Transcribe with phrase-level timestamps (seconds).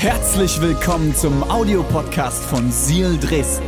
[0.00, 3.66] Herzlich willkommen zum Audiopodcast von Seal Dresden.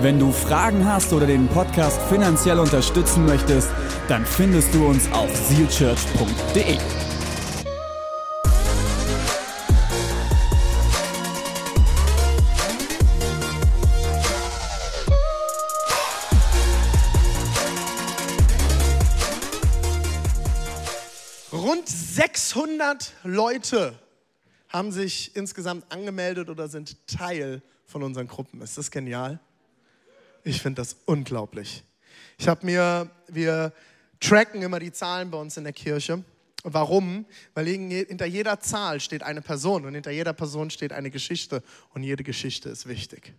[0.00, 3.68] Wenn du Fragen hast oder den Podcast finanziell unterstützen möchtest,
[4.08, 6.78] dann findest du uns auf sealchurch.de.
[21.52, 23.92] Rund 600 Leute
[24.72, 28.62] haben sich insgesamt angemeldet oder sind Teil von unseren Gruppen.
[28.62, 29.38] Ist das genial?
[30.44, 31.84] Ich finde das unglaublich.
[32.38, 33.72] Ich habe mir, wir
[34.18, 36.24] tracken immer die Zahlen bei uns in der Kirche.
[36.64, 37.26] Warum?
[37.54, 42.02] Weil hinter jeder Zahl steht eine Person und hinter jeder Person steht eine Geschichte und
[42.02, 43.34] jede Geschichte ist wichtig.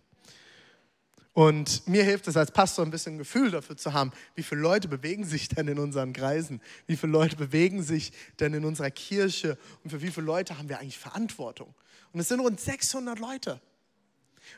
[1.34, 4.60] Und mir hilft es als Pastor ein bisschen ein Gefühl dafür zu haben, wie viele
[4.60, 8.92] Leute bewegen sich denn in unseren Kreisen, wie viele Leute bewegen sich denn in unserer
[8.92, 11.74] Kirche und für wie viele Leute haben wir eigentlich Verantwortung.
[12.12, 13.60] Und es sind rund 600 Leute.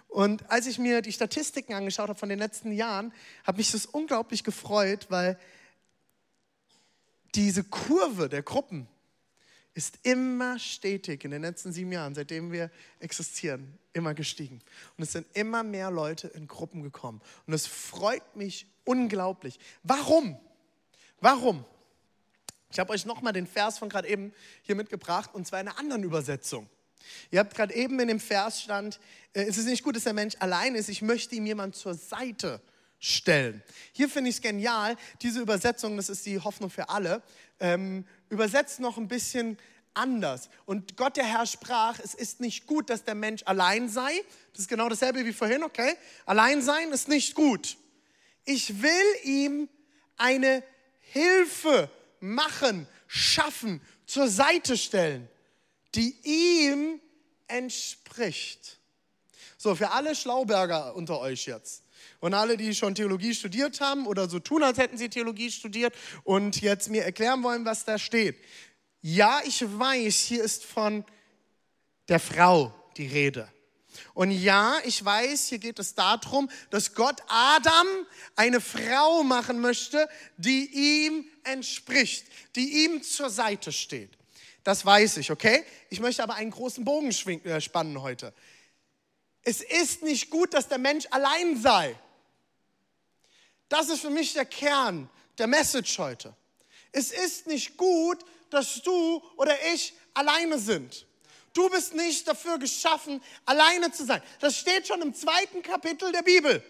[0.08, 3.10] Und als ich mir die Statistiken angeschaut habe von den letzten Jahren,
[3.44, 5.38] habe mich das unglaublich gefreut, weil
[7.34, 8.86] diese Kurve der Gruppen
[9.76, 14.62] ist immer stetig in den letzten sieben Jahren, seitdem wir existieren, immer gestiegen.
[14.96, 17.20] Und es sind immer mehr Leute in Gruppen gekommen.
[17.46, 19.60] Und es freut mich unglaublich.
[19.82, 20.38] Warum?
[21.20, 21.62] Warum?
[22.72, 25.78] Ich habe euch nochmal den Vers von gerade eben hier mitgebracht, und zwar in einer
[25.78, 26.70] anderen Übersetzung.
[27.30, 28.98] Ihr habt gerade eben in dem Vers stand,
[29.34, 31.92] äh, es ist nicht gut, dass der Mensch allein ist, ich möchte ihm jemand zur
[31.92, 32.62] Seite
[32.98, 33.62] stellen.
[33.92, 37.22] Hier finde ich es genial, diese Übersetzung, das ist die Hoffnung für alle,
[37.60, 39.58] ähm, übersetzt noch ein bisschen
[39.94, 40.48] anders.
[40.64, 44.12] Und Gott der Herr sprach, es ist nicht gut, dass der Mensch allein sei.
[44.52, 45.94] Das ist genau dasselbe wie vorhin, okay?
[46.26, 47.76] Allein sein ist nicht gut.
[48.44, 48.90] Ich will
[49.24, 49.68] ihm
[50.16, 50.62] eine
[51.00, 55.28] Hilfe machen, schaffen, zur Seite stellen,
[55.94, 57.00] die ihm
[57.48, 58.78] entspricht.
[59.56, 61.82] So, für alle Schlauberger unter euch jetzt.
[62.20, 65.94] Und alle, die schon Theologie studiert haben oder so tun, als hätten sie Theologie studiert
[66.24, 68.36] und jetzt mir erklären wollen, was da steht.
[69.02, 71.04] Ja, ich weiß, hier ist von
[72.08, 73.50] der Frau die Rede.
[74.14, 77.86] Und ja, ich weiß, hier geht es darum, dass Gott Adam
[78.34, 84.10] eine Frau machen möchte, die ihm entspricht, die ihm zur Seite steht.
[84.64, 85.64] Das weiß ich, okay?
[85.90, 87.10] Ich möchte aber einen großen Bogen
[87.44, 88.34] äh, spannen heute.
[89.46, 91.96] Es ist nicht gut, dass der Mensch allein sei.
[93.68, 95.08] Das ist für mich der Kern
[95.38, 96.34] der Message heute.
[96.90, 101.06] Es ist nicht gut, dass du oder ich alleine sind.
[101.52, 104.20] Du bist nicht dafür geschaffen, alleine zu sein.
[104.40, 106.60] Das steht schon im zweiten Kapitel der Bibel.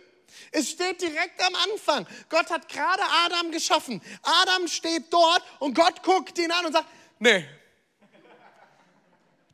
[0.53, 2.07] Es steht direkt am Anfang.
[2.29, 4.03] Gott hat gerade Adam geschaffen.
[4.23, 6.89] Adam steht dort und Gott guckt ihn an und sagt,
[7.21, 7.43] nee,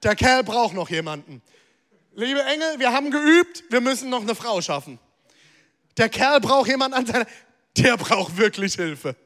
[0.03, 1.41] der Kerl braucht noch jemanden.
[2.15, 4.99] Liebe Engel, wir haben geübt, wir müssen noch eine Frau schaffen.
[5.97, 7.27] Der Kerl braucht jemanden an seiner,
[7.79, 9.17] der braucht wirklich Hilfe.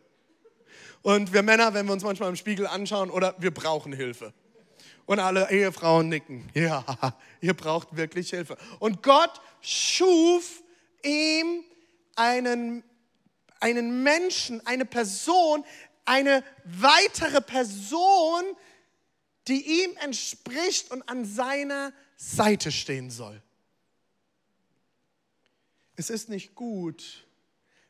[1.03, 4.33] Und wir Männer, wenn wir uns manchmal im Spiegel anschauen, oder wir brauchen Hilfe.
[5.05, 6.49] Und alle Ehefrauen nicken.
[6.55, 6.85] Ja,
[7.41, 8.57] ihr braucht wirklich Hilfe.
[8.79, 10.63] Und Gott schuf
[11.03, 11.65] ihm
[12.15, 12.85] einen,
[13.59, 15.65] einen Menschen, eine Person,
[16.05, 18.45] eine weitere Person,
[19.49, 23.41] die ihm entspricht und an seiner Seite stehen soll.
[25.97, 27.27] Es ist nicht gut,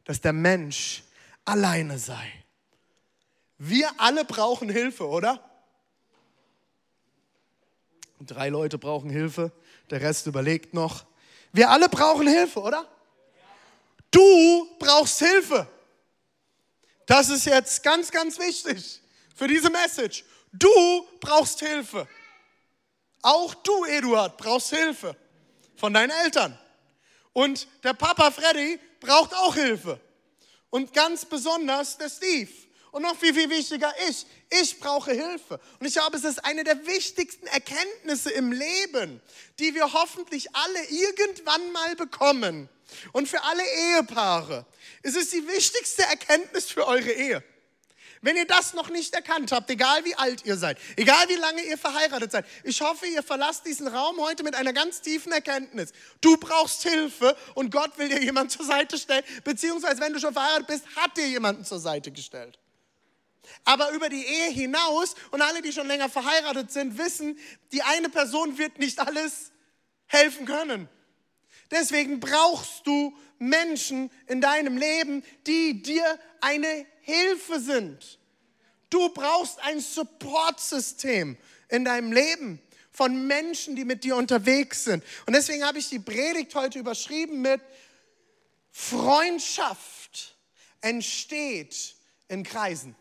[0.04, 1.02] dass der Mensch
[1.44, 2.32] alleine sei.
[3.58, 5.42] Wir alle brauchen Hilfe, oder?
[8.20, 9.52] Drei Leute brauchen Hilfe,
[9.90, 11.04] der Rest überlegt noch.
[11.52, 12.86] Wir alle brauchen Hilfe, oder?
[14.10, 15.68] Du brauchst Hilfe.
[17.06, 19.00] Das ist jetzt ganz, ganz wichtig
[19.34, 20.24] für diese Message.
[20.52, 20.68] Du
[21.20, 22.08] brauchst Hilfe.
[23.26, 25.16] Auch du, Eduard, brauchst Hilfe
[25.74, 26.56] von deinen Eltern.
[27.32, 29.98] Und der Papa Freddy braucht auch Hilfe.
[30.70, 32.52] Und ganz besonders der Steve.
[32.92, 34.26] Und noch viel, viel wichtiger, ich.
[34.48, 35.58] Ich brauche Hilfe.
[35.80, 39.20] Und ich glaube, es ist eine der wichtigsten Erkenntnisse im Leben,
[39.58, 42.68] die wir hoffentlich alle irgendwann mal bekommen.
[43.10, 43.64] Und für alle
[43.96, 44.66] Ehepaare.
[45.02, 47.42] Es ist die wichtigste Erkenntnis für eure Ehe.
[48.26, 51.62] Wenn ihr das noch nicht erkannt habt, egal wie alt ihr seid, egal wie lange
[51.62, 55.92] ihr verheiratet seid, ich hoffe, ihr verlasst diesen Raum heute mit einer ganz tiefen Erkenntnis.
[56.20, 60.32] Du brauchst Hilfe und Gott will dir jemand zur Seite stellen, beziehungsweise wenn du schon
[60.32, 62.58] verheiratet bist, hat dir jemanden zur Seite gestellt.
[63.64, 67.38] Aber über die Ehe hinaus und alle, die schon länger verheiratet sind, wissen,
[67.70, 69.52] die eine Person wird nicht alles
[70.06, 70.88] helfen können.
[71.70, 78.18] Deswegen brauchst du Menschen in deinem Leben, die dir eine Hilfe sind.
[78.90, 81.36] Du brauchst ein Supportsystem
[81.68, 82.60] in deinem Leben
[82.90, 85.04] von Menschen, die mit dir unterwegs sind.
[85.24, 87.60] Und deswegen habe ich die Predigt heute überschrieben mit
[88.72, 90.34] Freundschaft
[90.80, 91.94] entsteht
[92.26, 92.96] in Kreisen.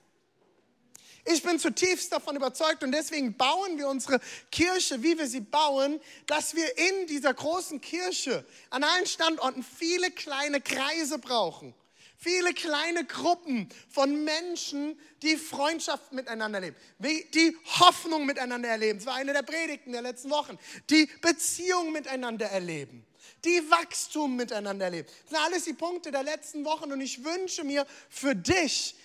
[1.25, 4.21] Ich bin zutiefst davon überzeugt und deswegen bauen wir unsere
[4.51, 10.11] Kirche, wie wir sie bauen, dass wir in dieser großen Kirche an allen Standorten viele
[10.11, 11.73] kleine Kreise brauchen.
[12.17, 18.99] Viele kleine Gruppen von Menschen, die Freundschaft miteinander leben, die Hoffnung miteinander erleben.
[18.99, 20.57] Das war eine der Predigten der letzten Wochen.
[20.89, 23.05] Die Beziehung miteinander erleben
[23.43, 25.07] die Wachstum miteinander erleben.
[25.07, 28.95] Das sind alles die Punkte der letzten Wochen und ich wünsche mir für dich,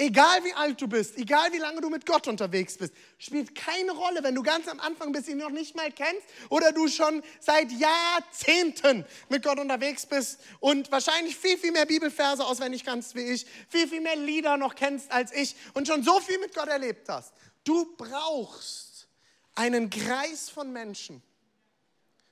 [0.00, 3.90] Egal wie alt du bist, egal wie lange du mit Gott unterwegs bist, spielt keine
[3.90, 7.20] Rolle, wenn du ganz am Anfang bist, ihn noch nicht mal kennst oder du schon
[7.40, 13.22] seit Jahrzehnten mit Gott unterwegs bist und wahrscheinlich viel, viel mehr Bibelverse auswendig kannst wie
[13.22, 16.68] ich, viel, viel mehr Lieder noch kennst als ich und schon so viel mit Gott
[16.68, 17.34] erlebt hast.
[17.64, 19.08] Du brauchst
[19.56, 21.24] einen Kreis von Menschen,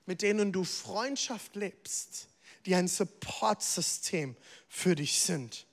[0.07, 2.29] mit denen du Freundschaft lebst,
[2.65, 4.37] die ein Supportsystem
[4.69, 5.67] für dich sind.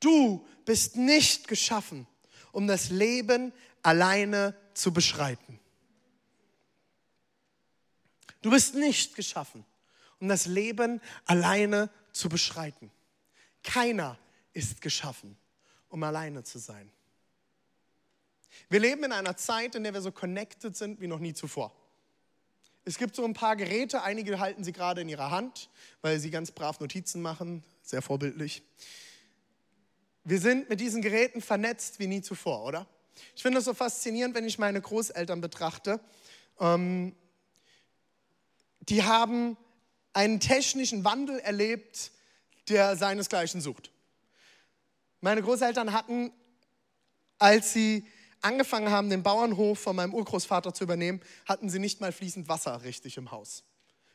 [0.00, 2.06] Du bist nicht geschaffen,
[2.52, 3.52] um das Leben
[3.82, 5.58] alleine zu beschreiten.
[8.42, 9.64] Du bist nicht geschaffen,
[10.20, 12.90] um das Leben alleine zu beschreiten.
[13.62, 14.18] Keiner
[14.52, 15.36] ist geschaffen,
[15.88, 16.90] um alleine zu sein.
[18.68, 21.72] Wir leben in einer Zeit, in der wir so connected sind wie noch nie zuvor.
[22.84, 25.68] Es gibt so ein paar Geräte, einige halten sie gerade in ihrer Hand,
[26.00, 28.62] weil sie ganz brav Notizen machen, sehr vorbildlich.
[30.28, 32.86] Wir sind mit diesen Geräten vernetzt wie nie zuvor, oder?
[33.34, 36.00] Ich finde es so faszinierend, wenn ich meine Großeltern betrachte.
[36.60, 37.16] Ähm,
[38.80, 39.56] die haben
[40.12, 42.10] einen technischen Wandel erlebt,
[42.68, 43.90] der seinesgleichen sucht.
[45.22, 46.30] Meine Großeltern hatten,
[47.38, 48.06] als sie
[48.42, 52.82] angefangen haben, den Bauernhof von meinem Urgroßvater zu übernehmen, hatten sie nicht mal fließend Wasser
[52.82, 53.64] richtig im Haus.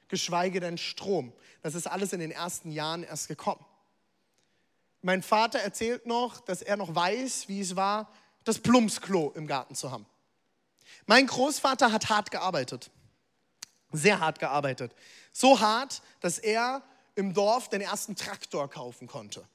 [0.09, 1.33] Geschweige denn Strom.
[1.63, 3.65] Das ist alles in den ersten Jahren erst gekommen.
[5.03, 8.09] Mein Vater erzählt noch, dass er noch weiß, wie es war,
[8.45, 10.05] das Plumpsklo im Garten zu haben.
[11.05, 12.89] Mein Großvater hat hart gearbeitet.
[13.91, 14.95] Sehr hart gearbeitet.
[15.33, 16.81] So hart, dass er
[17.15, 19.45] im Dorf den ersten Traktor kaufen konnte.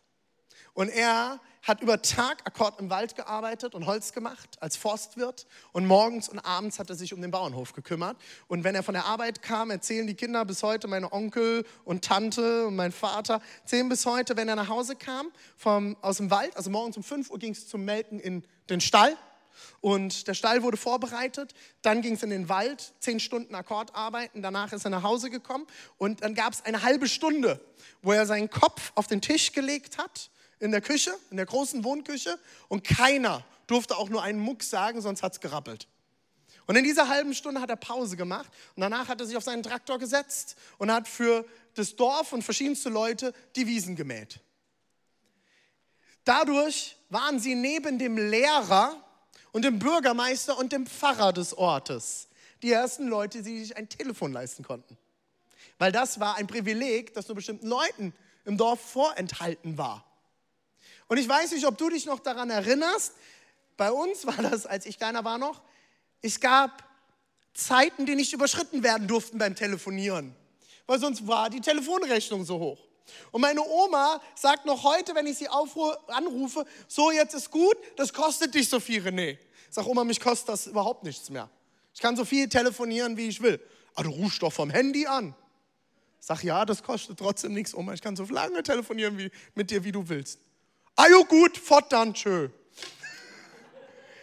[0.78, 5.48] Und er hat über Tag Akkord im Wald gearbeitet und Holz gemacht als Forstwirt.
[5.72, 8.16] Und morgens und abends hat er sich um den Bauernhof gekümmert.
[8.46, 12.04] Und wenn er von der Arbeit kam, erzählen die Kinder bis heute, meine Onkel und
[12.04, 16.30] Tante und mein Vater, erzählen bis heute, wenn er nach Hause kam vom, aus dem
[16.30, 19.16] Wald, also morgens um 5 Uhr ging es zum Melken in den Stall.
[19.80, 21.54] Und der Stall wurde vorbereitet.
[21.82, 24.42] Dann ging es in den Wald, zehn Stunden Akkord arbeiten.
[24.42, 25.66] Danach ist er nach Hause gekommen.
[25.96, 27.60] Und dann gab es eine halbe Stunde,
[28.00, 31.84] wo er seinen Kopf auf den Tisch gelegt hat in der Küche, in der großen
[31.84, 32.38] Wohnküche
[32.68, 35.86] und keiner durfte auch nur einen Muck sagen, sonst hat es gerappelt.
[36.66, 39.44] Und in dieser halben Stunde hat er Pause gemacht und danach hat er sich auf
[39.44, 44.40] seinen Traktor gesetzt und hat für das Dorf und verschiedenste Leute die Wiesen gemäht.
[46.24, 49.02] Dadurch waren sie neben dem Lehrer
[49.52, 52.28] und dem Bürgermeister und dem Pfarrer des Ortes
[52.62, 54.98] die ersten Leute, die sich ein Telefon leisten konnten.
[55.78, 58.12] Weil das war ein Privileg, das nur bestimmten Leuten
[58.44, 60.04] im Dorf vorenthalten war.
[61.08, 63.14] Und ich weiß nicht, ob du dich noch daran erinnerst.
[63.76, 65.62] Bei uns war das, als ich kleiner war noch,
[66.20, 66.84] es gab
[67.54, 70.34] Zeiten, die nicht überschritten werden durften beim Telefonieren,
[70.86, 72.78] weil sonst war die Telefonrechnung so hoch.
[73.32, 77.76] Und meine Oma sagt noch heute, wenn ich sie aufrufe, anrufe, so jetzt ist gut,
[77.96, 79.38] das kostet dich so viel, René.
[79.70, 81.48] Sag Oma, mich kostet das überhaupt nichts mehr.
[81.94, 83.60] Ich kann so viel telefonieren, wie ich will.
[83.94, 85.34] Aber du rufst doch vom Handy an.
[86.20, 87.94] Sag ja, das kostet trotzdem nichts, Oma.
[87.94, 90.38] Ich kann so lange telefonieren wie, mit dir, wie du willst.
[91.00, 92.48] Ah jo gut, fort dann, tschö.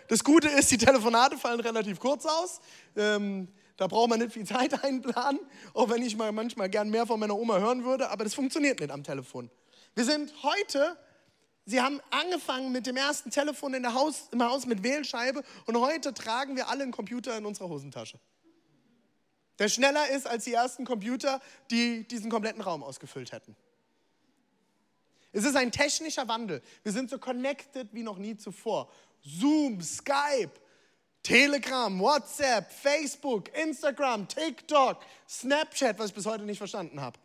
[0.10, 2.60] Das Gute ist, die Telefonate fallen relativ kurz aus.
[2.98, 5.40] Ähm, da braucht man nicht viel Zeit einplanen,
[5.74, 8.82] auch wenn ich mal manchmal gern mehr von meiner Oma hören würde, aber das funktioniert
[8.82, 9.50] nicht am Telefon.
[9.94, 10.98] Wir sind heute,
[11.64, 15.80] Sie haben angefangen mit dem ersten Telefon in der Haus, im Haus mit Wählscheibe und
[15.80, 18.20] heute tragen wir alle einen Computer in unserer Hosentasche.
[19.60, 21.40] Der schneller ist als die ersten Computer,
[21.72, 23.56] die diesen kompletten Raum ausgefüllt hätten.
[25.36, 26.62] Es ist ein technischer Wandel.
[26.84, 28.90] Wir sind so connected wie noch nie zuvor.
[29.22, 30.52] Zoom, Skype,
[31.24, 37.20] Telegram, WhatsApp, Facebook, Instagram, TikTok, Snapchat, was ich bis heute nicht verstanden habe.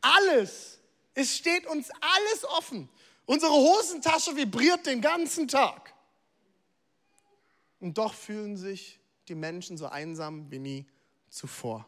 [0.00, 0.78] Alles,
[1.12, 2.88] es steht uns alles offen.
[3.26, 5.92] Unsere Hosentasche vibriert den ganzen Tag.
[7.80, 8.98] Und doch fühlen sich
[9.28, 10.86] die Menschen so einsam wie nie
[11.28, 11.86] zuvor.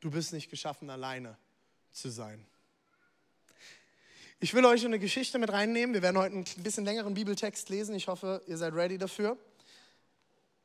[0.00, 1.36] Du bist nicht geschaffen, alleine
[1.92, 2.42] zu sein.
[4.38, 5.92] Ich will euch eine Geschichte mit reinnehmen.
[5.92, 7.94] Wir werden heute einen bisschen längeren Bibeltext lesen.
[7.94, 9.36] Ich hoffe, ihr seid ready dafür.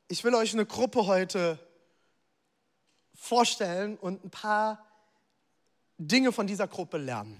[0.08, 1.58] ich will euch eine Gruppe heute
[3.14, 4.82] vorstellen und ein paar
[5.98, 7.38] Dinge von dieser Gruppe lernen.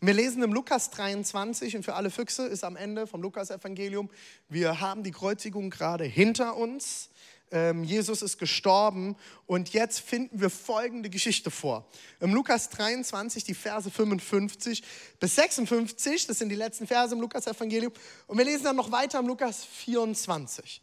[0.00, 4.08] Wir lesen im Lukas 23 und für alle Füchse ist am Ende vom Lukas-Evangelium,
[4.48, 7.10] wir haben die Kreuzigung gerade hinter uns.
[7.52, 9.16] Ähm, Jesus ist gestorben
[9.46, 11.88] und jetzt finden wir folgende Geschichte vor.
[12.20, 14.84] Im Lukas 23, die Verse 55
[15.18, 17.92] bis 56, das sind die letzten Verse im Lukas-Evangelium.
[18.28, 20.80] Und wir lesen dann noch weiter im Lukas 24.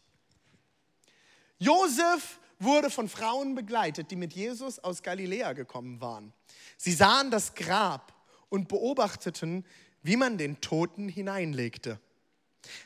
[1.59, 6.33] Josef wurde von Frauen begleitet, die mit Jesus aus Galiläa gekommen waren.
[6.75, 8.13] Sie sahen das Grab
[8.49, 9.65] und beobachteten,
[10.03, 11.99] wie man den Toten hineinlegte.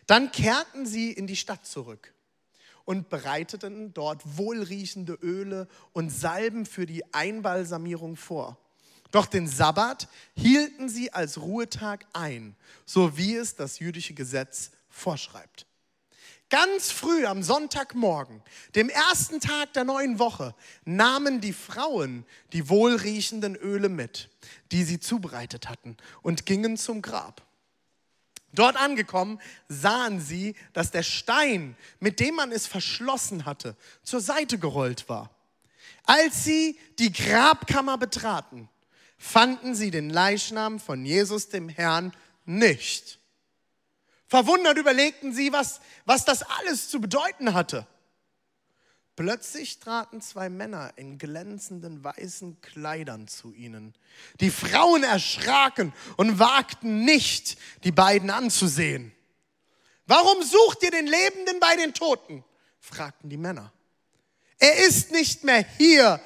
[0.05, 2.13] Dann kehrten sie in die Stadt zurück
[2.85, 8.57] und bereiteten dort wohlriechende Öle und Salben für die Einbalsamierung vor.
[9.11, 15.65] Doch den Sabbat hielten sie als Ruhetag ein, so wie es das jüdische Gesetz vorschreibt.
[16.50, 18.41] Ganz früh am Sonntagmorgen,
[18.75, 24.29] dem ersten Tag der neuen Woche, nahmen die Frauen die wohlriechenden Öle mit,
[24.73, 27.41] die sie zubereitet hatten, und gingen zum Grab.
[28.53, 29.39] Dort angekommen,
[29.70, 35.29] sahen sie, dass der Stein, mit dem man es verschlossen hatte, zur Seite gerollt war.
[36.05, 38.70] Als sie die Grabkammer betraten,
[39.17, 42.12] fanden sie den Leichnam von Jesus dem Herrn
[42.46, 43.20] nicht.
[44.27, 47.86] Verwundert überlegten sie, was, was das alles zu bedeuten hatte.
[49.15, 53.94] Plötzlich traten zwei Männer in glänzenden weißen Kleidern zu ihnen.
[54.39, 59.12] Die Frauen erschraken und wagten nicht, die beiden anzusehen.
[60.08, 62.44] Warum sucht ihr den Lebenden bei den Toten?
[62.80, 63.72] fragten die Männer.
[64.58, 66.22] Er ist nicht mehr hier,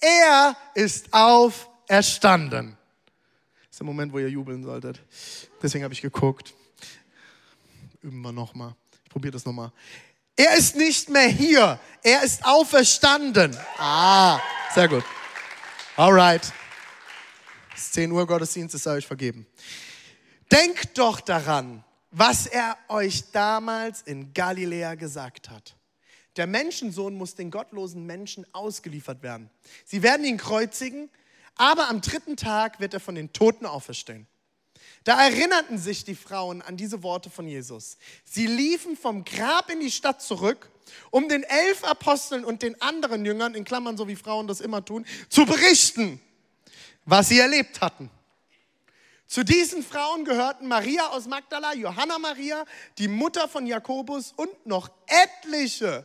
[0.00, 2.76] er ist auferstanden.
[3.58, 5.00] Das ist der Moment, wo ihr jubeln solltet.
[5.62, 6.54] Deswegen habe ich geguckt
[8.02, 8.74] üben wir nochmal.
[9.04, 9.72] Ich probiere das nochmal.
[10.42, 11.78] Er ist nicht mehr hier.
[12.02, 13.54] Er ist auferstanden.
[13.76, 14.40] Ah,
[14.74, 15.04] sehr gut.
[15.98, 16.50] Alright.
[17.76, 19.46] Es ist 10 Uhr Gottesdienst, ist euch vergeben.
[20.50, 25.76] Denkt doch daran, was er euch damals in Galiläa gesagt hat.
[26.36, 29.50] Der Menschensohn muss den gottlosen Menschen ausgeliefert werden.
[29.84, 31.10] Sie werden ihn kreuzigen,
[31.56, 34.26] aber am dritten Tag wird er von den Toten auferstehen.
[35.04, 37.96] Da erinnerten sich die Frauen an diese Worte von Jesus.
[38.24, 40.70] Sie liefen vom Grab in die Stadt zurück,
[41.10, 44.84] um den elf Aposteln und den anderen Jüngern, in Klammern so wie Frauen das immer
[44.84, 46.20] tun, zu berichten,
[47.06, 48.10] was sie erlebt hatten.
[49.26, 52.64] Zu diesen Frauen gehörten Maria aus Magdala, Johanna Maria,
[52.98, 56.04] die Mutter von Jakobus und noch etliche,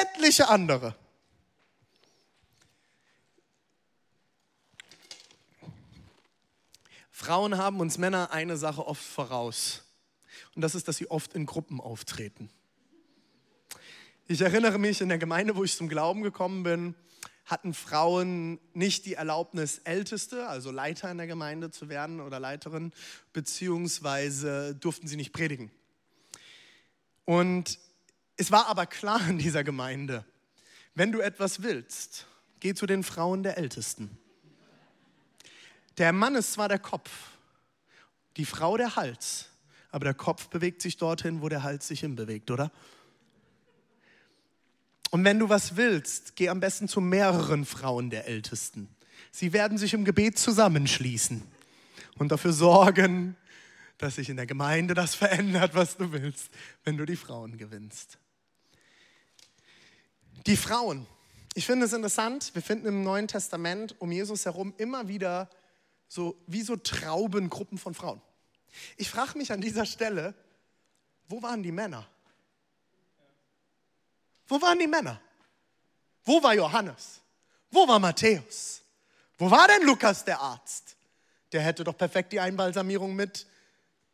[0.00, 0.96] etliche andere.
[7.16, 9.84] Frauen haben uns Männer eine Sache oft voraus.
[10.56, 12.50] Und das ist, dass sie oft in Gruppen auftreten.
[14.26, 16.96] Ich erinnere mich in der Gemeinde, wo ich zum Glauben gekommen bin,
[17.46, 22.92] hatten Frauen nicht die Erlaubnis, Älteste, also Leiter in der Gemeinde zu werden oder Leiterin,
[23.32, 25.70] beziehungsweise durften sie nicht predigen.
[27.26, 27.78] Und
[28.36, 30.24] es war aber klar in dieser Gemeinde,
[30.96, 32.26] wenn du etwas willst,
[32.58, 34.18] geh zu den Frauen der Ältesten.
[35.98, 37.10] Der Mann ist zwar der Kopf,
[38.36, 39.50] die Frau der Hals,
[39.90, 42.72] aber der Kopf bewegt sich dorthin, wo der Hals sich hinbewegt, oder?
[45.10, 48.88] Und wenn du was willst, geh am besten zu mehreren Frauen der Ältesten.
[49.30, 51.42] Sie werden sich im Gebet zusammenschließen
[52.18, 53.36] und dafür sorgen,
[53.98, 56.50] dass sich in der Gemeinde das verändert, was du willst,
[56.82, 58.18] wenn du die Frauen gewinnst.
[60.46, 61.06] Die Frauen.
[61.54, 65.48] Ich finde es interessant, wir finden im Neuen Testament um Jesus herum immer wieder
[66.08, 68.20] so wie so Traubengruppen von Frauen.
[68.96, 70.34] Ich frage mich an dieser Stelle,
[71.28, 72.06] wo waren die Männer?
[74.46, 75.20] Wo waren die Männer?
[76.24, 77.20] Wo war Johannes?
[77.70, 78.82] Wo war Matthäus?
[79.38, 80.96] Wo war denn Lukas der Arzt?
[81.52, 83.46] Der hätte doch perfekt die Einbalsamierung mit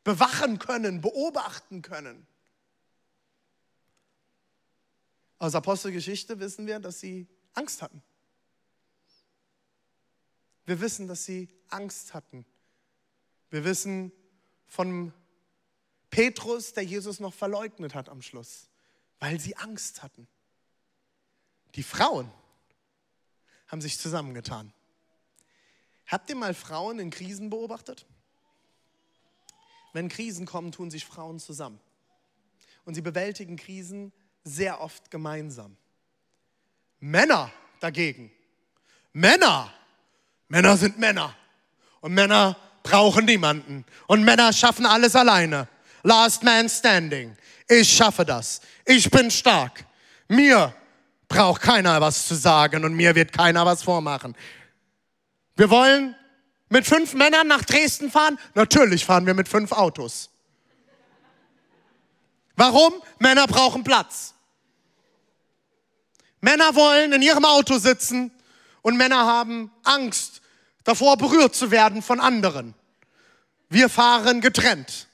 [0.05, 2.27] bewachen können, beobachten können.
[5.39, 8.03] Aus Apostelgeschichte wissen wir, dass sie Angst hatten.
[10.67, 12.45] Wir wissen, dass sie Angst hatten.
[13.51, 14.13] Wir wissen
[14.67, 15.13] von
[16.11, 18.69] Petrus, der Jesus noch verleugnet hat am Schluss,
[19.19, 20.27] weil sie Angst hatten.
[21.75, 22.31] Die Frauen
[23.69, 24.73] haben sich zusammengetan.
[26.07, 28.07] Habt ihr mal Frauen in Krisen beobachtet?
[29.93, 31.81] Wenn Krisen kommen, tun sich Frauen zusammen.
[32.85, 34.13] Und sie bewältigen Krisen
[34.43, 35.77] sehr oft gemeinsam.
[36.99, 38.33] Männer dagegen.
[39.13, 39.73] Männer
[40.51, 41.35] Männer sind Männer.
[42.01, 43.85] Und Männer brauchen niemanden.
[44.09, 45.69] Und Männer schaffen alles alleine.
[46.03, 47.37] Last man standing.
[47.69, 48.61] Ich schaffe das.
[48.85, 49.85] Ich bin stark.
[50.27, 50.75] Mir
[51.29, 54.37] braucht keiner was zu sagen und mir wird keiner was vormachen.
[55.55, 56.17] Wir wollen
[56.69, 58.37] mit fünf Männern nach Dresden fahren?
[58.55, 60.31] Natürlich fahren wir mit fünf Autos.
[62.57, 62.93] Warum?
[63.21, 64.35] Männer brauchen Platz.
[66.41, 68.33] Männer wollen in ihrem Auto sitzen
[68.83, 70.41] und Männer haben Angst
[70.85, 72.75] davor, berührt zu werden von anderen.
[73.69, 75.09] Wir fahren getrennt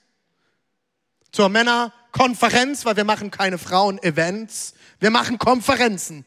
[1.32, 6.24] zur Männerkonferenz, weil wir machen keine Frauen-Events, wir machen Konferenzen.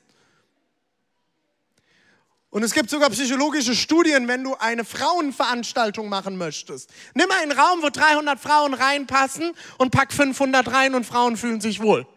[2.52, 6.90] Und es gibt sogar psychologische Studien, wenn du eine Frauenveranstaltung machen möchtest.
[7.14, 11.80] Nimm einen Raum, wo 300 Frauen reinpassen und pack 500 rein und Frauen fühlen sich
[11.80, 12.08] wohl.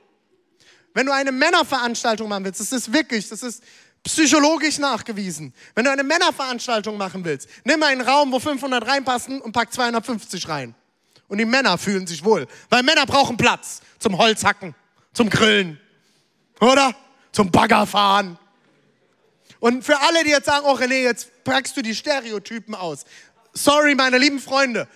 [0.95, 3.63] Wenn du eine Männerveranstaltung machen willst, das ist wirklich, das ist
[4.05, 5.55] psychologisch nachgewiesen.
[5.75, 10.49] Wenn du eine Männerveranstaltung machen willst, nimm einen Raum, wo 500 reinpassen und pack 250
[10.49, 10.75] rein.
[11.29, 14.75] Und die Männer fühlen sich wohl, weil Männer brauchen Platz zum Holzhacken,
[15.15, 15.81] zum Grillen,
[16.61, 16.95] oder?
[17.33, 18.39] Zum Baggerfahren.
[19.59, 23.05] Und für alle, die jetzt sagen, oh René, jetzt packst du die Stereotypen aus.
[23.55, 24.89] Sorry, meine lieben Freunde.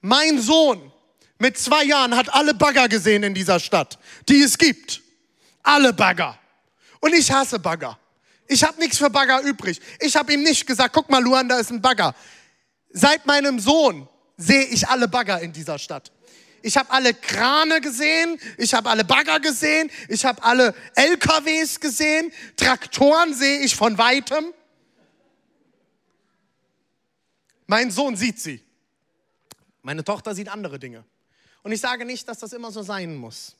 [0.00, 0.92] Mein Sohn
[1.38, 5.02] mit zwei Jahren hat alle Bagger gesehen in dieser Stadt, die es gibt.
[5.62, 6.38] Alle Bagger.
[7.00, 7.98] Und ich hasse Bagger.
[8.46, 9.80] Ich habe nichts für Bagger übrig.
[10.00, 12.14] Ich habe ihm nicht gesagt, guck mal, Luan, da ist ein Bagger.
[12.90, 16.12] Seit meinem Sohn sehe ich alle Bagger in dieser Stadt.
[16.62, 22.32] Ich habe alle Krane gesehen, ich habe alle Bagger gesehen, ich habe alle LKWs gesehen,
[22.56, 24.52] Traktoren sehe ich von weitem.
[27.66, 28.62] Mein Sohn sieht sie.
[29.82, 31.04] Meine Tochter sieht andere Dinge.
[31.62, 33.56] Und ich sage nicht, dass das immer so sein muss.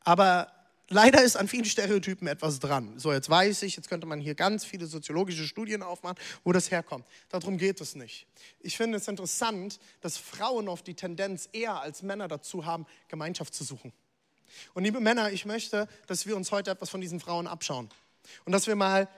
[0.00, 0.50] Aber
[0.88, 2.98] leider ist an vielen Stereotypen etwas dran.
[2.98, 6.70] So, jetzt weiß ich, jetzt könnte man hier ganz viele soziologische Studien aufmachen, wo das
[6.70, 7.06] herkommt.
[7.28, 8.26] Darum geht es nicht.
[8.60, 13.54] Ich finde es interessant, dass Frauen oft die Tendenz eher als Männer dazu haben, Gemeinschaft
[13.54, 13.92] zu suchen.
[14.74, 17.88] Und liebe Männer, ich möchte, dass wir uns heute etwas von diesen Frauen abschauen.
[18.44, 19.08] Und dass wir mal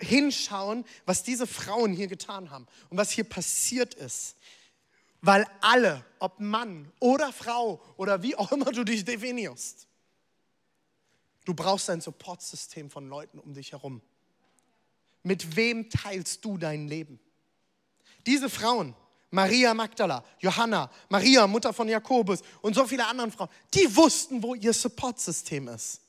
[0.00, 4.36] hinschauen, was diese Frauen hier getan haben und was hier passiert ist.
[5.22, 9.86] Weil alle, ob Mann oder Frau oder wie auch immer du dich definierst,
[11.46, 14.02] Du brauchst ein Supportsystem von Leuten um dich herum.
[15.22, 17.20] Mit wem teilst du dein Leben?
[18.26, 18.96] Diese Frauen,
[19.30, 24.56] Maria Magdala, Johanna, Maria, Mutter von Jakobus und so viele andere Frauen, die wussten, wo
[24.56, 26.00] ihr Supportsystem ist.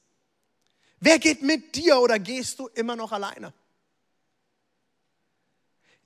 [0.99, 3.53] Wer geht mit dir oder gehst du immer noch alleine?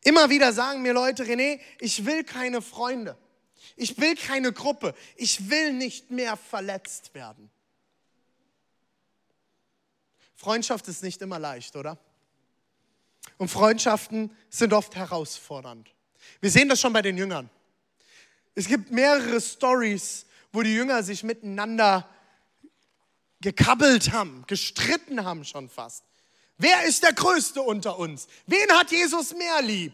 [0.03, 3.17] Immer wieder sagen mir Leute, René, ich will keine Freunde.
[3.77, 4.93] Ich will keine Gruppe.
[5.15, 7.49] Ich will nicht mehr verletzt werden.
[10.41, 11.99] Freundschaft ist nicht immer leicht, oder?
[13.37, 15.93] Und Freundschaften sind oft herausfordernd.
[16.39, 17.47] Wir sehen das schon bei den Jüngern.
[18.55, 22.09] Es gibt mehrere Stories, wo die Jünger sich miteinander
[23.39, 26.03] gekabbelt haben, gestritten haben schon fast.
[26.57, 28.27] Wer ist der Größte unter uns?
[28.47, 29.93] Wen hat Jesus mehr lieb?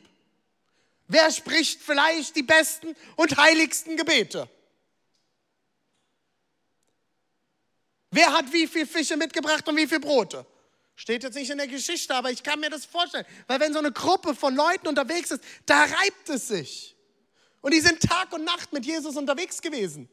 [1.09, 4.49] Wer spricht vielleicht die besten und heiligsten Gebete?
[8.11, 10.45] Wer hat wie viele Fische mitgebracht und wie viele Brote?
[10.95, 13.25] Steht jetzt nicht in der Geschichte, aber ich kann mir das vorstellen.
[13.47, 16.95] Weil wenn so eine Gruppe von Leuten unterwegs ist, da reibt es sich.
[17.61, 20.09] Und die sind Tag und Nacht mit Jesus unterwegs gewesen.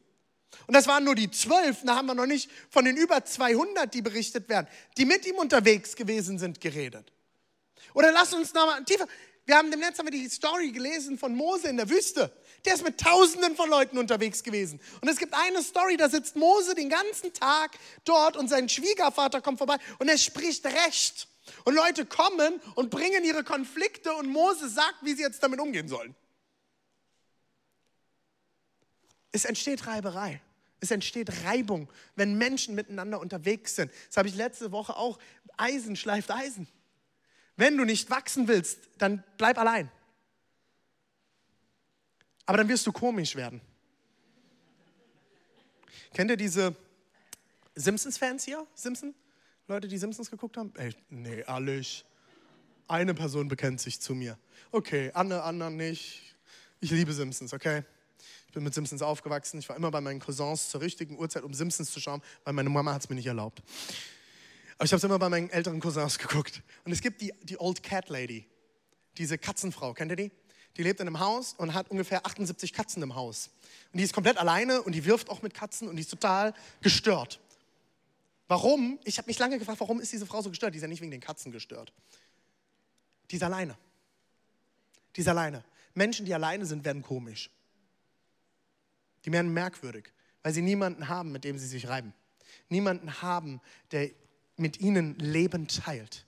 [0.66, 3.92] Und das waren nur die zwölf, da haben wir noch nicht von den über 200,
[3.92, 7.12] die berichtet werden, die mit ihm unterwegs gewesen sind, geredet.
[7.92, 9.06] Oder lass uns nochmal tiefer.
[9.46, 12.30] Wir haben dem letzten wir die Story gelesen von Mose in der Wüste.
[12.64, 14.80] Der ist mit Tausenden von Leuten unterwegs gewesen.
[15.00, 17.72] Und es gibt eine Story, da sitzt Mose den ganzen Tag
[18.04, 21.28] dort und sein Schwiegervater kommt vorbei und er spricht Recht.
[21.64, 25.88] Und Leute kommen und bringen ihre Konflikte und Mose sagt, wie sie jetzt damit umgehen
[25.88, 26.14] sollen.
[29.30, 30.40] Es entsteht Reiberei.
[30.80, 33.90] Es entsteht Reibung, wenn Menschen miteinander unterwegs sind.
[34.08, 35.18] Das habe ich letzte Woche auch.
[35.56, 36.68] Eisen schleift Eisen.
[37.56, 39.90] Wenn du nicht wachsen willst, dann bleib allein.
[42.46, 43.60] Aber dann wirst du komisch werden.
[46.12, 46.74] Kennt ihr diese
[47.74, 48.66] Simpsons-Fans hier?
[48.74, 49.14] Simpson?
[49.66, 50.72] Leute, die Simpsons geguckt haben?
[50.76, 52.04] Ey, nee, alles.
[52.86, 54.38] Eine Person bekennt sich zu mir.
[54.70, 56.36] Okay, andere, anderen nicht.
[56.80, 57.82] Ich liebe Simpsons, okay?
[58.46, 59.58] Ich bin mit Simpsons aufgewachsen.
[59.58, 62.68] Ich war immer bei meinen Cousins zur richtigen Uhrzeit, um Simpsons zu schauen, weil meine
[62.68, 63.62] Mama hat es mir nicht erlaubt.
[64.76, 66.62] Aber ich habe es immer bei meinen älteren Cousins geguckt.
[66.84, 68.46] Und es gibt die, die Old Cat Lady,
[69.16, 69.94] diese Katzenfrau.
[69.94, 70.30] Kennt ihr die?
[70.76, 73.50] Die lebt in einem Haus und hat ungefähr 78 Katzen im Haus.
[73.92, 76.52] Und die ist komplett alleine und die wirft auch mit Katzen und die ist total
[76.80, 77.38] gestört.
[78.48, 78.98] Warum?
[79.04, 80.74] Ich habe mich lange gefragt, warum ist diese Frau so gestört?
[80.74, 81.92] Die ist ja nicht wegen den Katzen gestört.
[83.30, 83.76] Die ist alleine.
[85.16, 85.64] Die ist alleine.
[85.94, 87.50] Menschen, die alleine sind, werden komisch.
[89.24, 92.12] Die werden merkwürdig, weil sie niemanden haben, mit dem sie sich reiben.
[92.68, 93.60] Niemanden haben,
[93.92, 94.10] der
[94.56, 96.26] mit ihnen Leben teilt.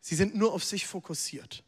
[0.00, 1.64] Sie sind nur auf sich fokussiert.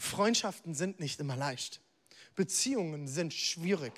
[0.00, 1.80] Freundschaften sind nicht immer leicht.
[2.34, 3.92] Beziehungen sind schwierig.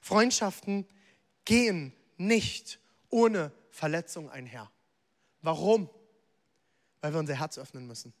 [0.00, 0.86] Freundschaften
[1.44, 2.78] gehen nicht
[3.10, 4.70] ohne Verletzung einher.
[5.42, 5.90] Warum?
[7.00, 8.14] Weil wir unser Herz öffnen müssen.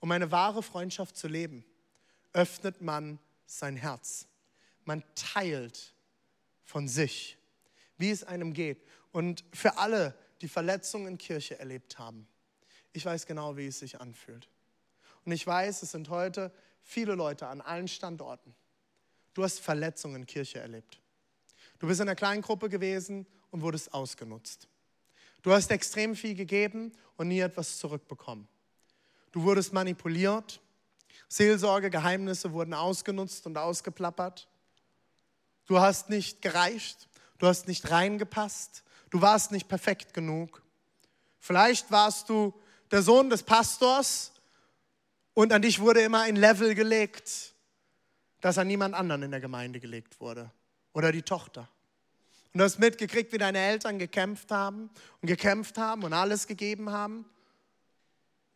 [0.00, 1.64] Um eine wahre Freundschaft zu leben,
[2.32, 4.26] öffnet man sein Herz.
[4.84, 5.94] Man teilt
[6.64, 7.38] von sich,
[7.98, 8.82] wie es einem geht.
[9.12, 12.26] Und für alle, die Verletzungen in Kirche erlebt haben,
[12.92, 14.48] ich weiß genau, wie es sich anfühlt.
[15.24, 18.54] Und ich weiß, es sind heute viele Leute an allen Standorten.
[19.34, 21.00] Du hast Verletzungen in Kirche erlebt.
[21.78, 24.68] Du bist in einer kleinen Gruppe gewesen und wurdest ausgenutzt.
[25.42, 28.46] Du hast extrem viel gegeben und nie etwas zurückbekommen.
[29.32, 30.60] Du wurdest manipuliert.
[31.28, 34.48] Seelsorge, Geheimnisse wurden ausgenutzt und ausgeplappert.
[35.66, 37.08] Du hast nicht gereicht.
[37.38, 38.84] Du hast nicht reingepasst.
[39.10, 40.62] Du warst nicht perfekt genug.
[41.38, 42.54] Vielleicht warst du
[42.90, 44.32] der Sohn des Pastors
[45.34, 47.54] und an dich wurde immer ein Level gelegt,
[48.40, 50.50] das an niemand anderen in der Gemeinde gelegt wurde.
[50.92, 51.68] Oder die Tochter.
[52.52, 54.90] Und du hast mitgekriegt, wie deine Eltern gekämpft haben
[55.22, 57.24] und gekämpft haben und alles gegeben haben.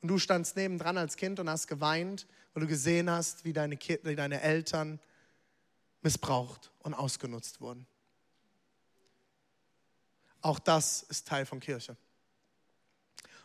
[0.02, 3.78] Und du standst nebendran als Kind und hast geweint, weil du gesehen hast, wie deine,
[4.02, 5.00] wie deine Eltern
[6.02, 7.86] missbraucht und ausgenutzt wurden.
[10.42, 11.96] Auch das ist Teil von Kirche.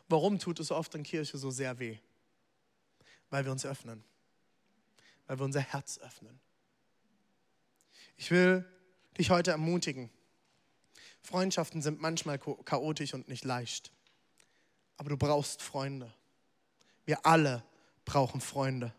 [0.10, 1.98] Warum tut es oft in Kirche so sehr weh?
[3.32, 4.04] Weil wir uns öffnen.
[5.26, 6.40] Weil wir unser Herz öffnen.
[8.18, 8.66] Ich will
[9.18, 10.12] dich heute ermutigen.
[11.22, 13.92] Freundschaften sind manchmal chaotisch und nicht leicht.
[14.98, 16.14] Aber du brauchst Freunde.
[17.06, 17.64] Wir alle
[18.06, 18.94] brauchen Freunde.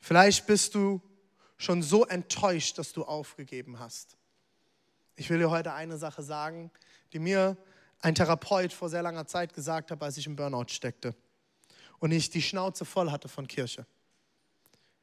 [0.00, 1.00] Vielleicht bist du
[1.56, 4.16] schon so enttäuscht, dass du aufgegeben hast.
[5.14, 6.70] Ich will dir heute eine Sache sagen,
[7.12, 7.56] die mir
[8.00, 11.14] ein Therapeut vor sehr langer Zeit gesagt hat, als ich im Burnout steckte
[11.98, 13.86] und ich die Schnauze voll hatte von Kirche.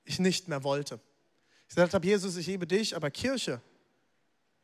[0.06, 0.99] Ich nicht mehr wollte.
[1.63, 3.62] Ich gesagt habe, Jesus, ich liebe dich, aber Kirche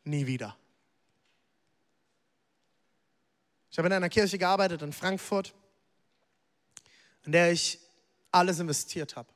[0.03, 0.55] nie wieder.
[3.71, 5.53] Ich habe in einer Kirche gearbeitet in Frankfurt,
[7.25, 7.79] in der ich
[8.31, 9.29] alles investiert habe.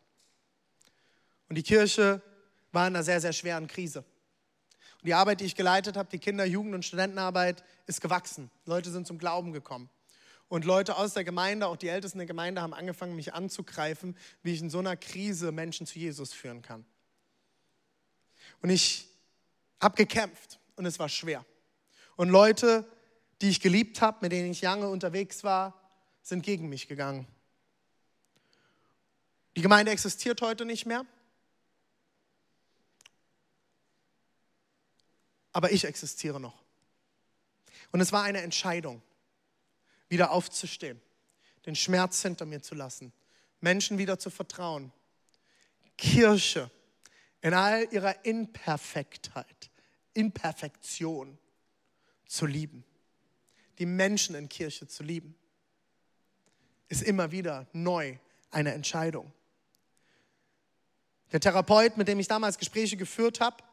[1.50, 2.22] Und die Kirche
[2.72, 4.00] war in einer sehr, sehr schweren Krise.
[4.00, 8.50] Und die Arbeit, die ich geleitet habe, die Kinder-, Jugend- und Studentenarbeit, ist gewachsen.
[8.66, 9.90] Leute sind zum Glauben gekommen.
[10.54, 14.54] Und Leute aus der Gemeinde, auch die Ältesten der Gemeinde, haben angefangen, mich anzugreifen, wie
[14.54, 16.86] ich in so einer Krise Menschen zu Jesus führen kann.
[18.62, 19.08] Und ich
[19.82, 21.44] habe gekämpft und es war schwer.
[22.18, 22.88] Und Leute,
[23.42, 25.74] die ich geliebt habe, mit denen ich lange unterwegs war,
[26.22, 27.26] sind gegen mich gegangen.
[29.56, 31.04] Die Gemeinde existiert heute nicht mehr.
[35.52, 36.62] Aber ich existiere noch.
[37.92, 39.02] Und es war eine Entscheidung,
[40.14, 41.02] wieder aufzustehen,
[41.66, 43.12] den Schmerz hinter mir zu lassen,
[43.60, 44.94] Menschen wieder zu vertrauen.
[45.98, 46.70] Kirche
[47.42, 49.72] in all ihrer Imperfektheit,
[50.14, 51.38] Imperfektion
[52.28, 52.86] zu lieben.
[53.80, 55.36] Die Menschen in Kirche zu lieben,
[56.90, 58.18] ist immer wieder neu
[58.52, 59.34] eine Entscheidung.
[61.32, 63.64] Der Therapeut, mit dem ich damals Gespräche geführt habe,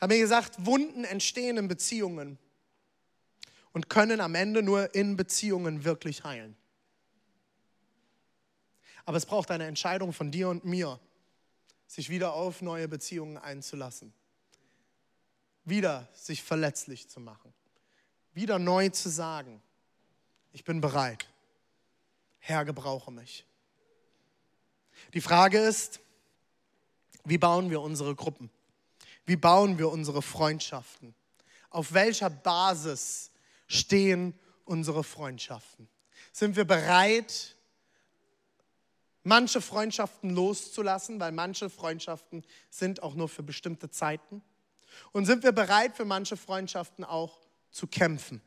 [0.00, 2.38] hat mir gesagt, Wunden entstehen in Beziehungen
[3.76, 6.56] und können am Ende nur in Beziehungen wirklich heilen.
[9.04, 10.98] Aber es braucht eine Entscheidung von dir und mir,
[11.86, 14.14] sich wieder auf neue Beziehungen einzulassen.
[15.66, 17.52] Wieder sich verletzlich zu machen.
[18.32, 19.60] Wieder neu zu sagen,
[20.54, 21.28] ich bin bereit.
[22.38, 23.44] Herr, gebrauche mich.
[25.12, 26.00] Die Frage ist,
[27.24, 28.48] wie bauen wir unsere Gruppen?
[29.26, 31.14] Wie bauen wir unsere Freundschaften?
[31.68, 33.32] Auf welcher Basis
[33.66, 35.88] stehen unsere Freundschaften?
[36.32, 37.56] Sind wir bereit,
[39.22, 44.42] manche Freundschaften loszulassen, weil manche Freundschaften sind auch nur für bestimmte Zeiten?
[45.12, 48.40] Und sind wir bereit, für manche Freundschaften auch zu kämpfen?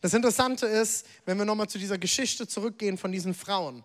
[0.00, 3.84] Das Interessante ist, wenn wir nochmal zu dieser Geschichte zurückgehen von diesen Frauen.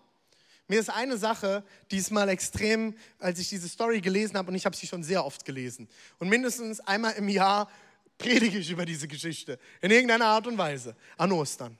[0.68, 4.76] Mir ist eine Sache diesmal extrem, als ich diese Story gelesen habe, und ich habe
[4.76, 5.88] sie schon sehr oft gelesen.
[6.18, 7.68] Und mindestens einmal im Jahr
[8.18, 9.58] predige ich über diese Geschichte.
[9.80, 10.96] In irgendeiner Art und Weise.
[11.16, 11.76] An Ostern.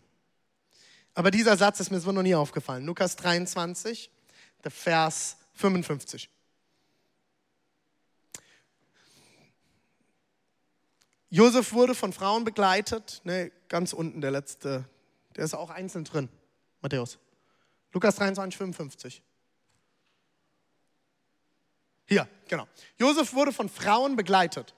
[1.14, 2.86] Aber dieser Satz ist mir so noch nie aufgefallen.
[2.86, 4.10] Lukas 23,
[4.64, 6.30] der Vers 55.
[11.28, 13.20] Josef wurde von Frauen begleitet.
[13.24, 14.84] Ne, ganz unten der letzte,
[15.36, 16.28] der ist auch einzeln drin.
[16.82, 17.18] Matthäus.
[17.92, 19.22] Lukas 23, 55.
[22.06, 22.66] Hier, genau.
[22.98, 24.74] Josef wurde von Frauen begleitet,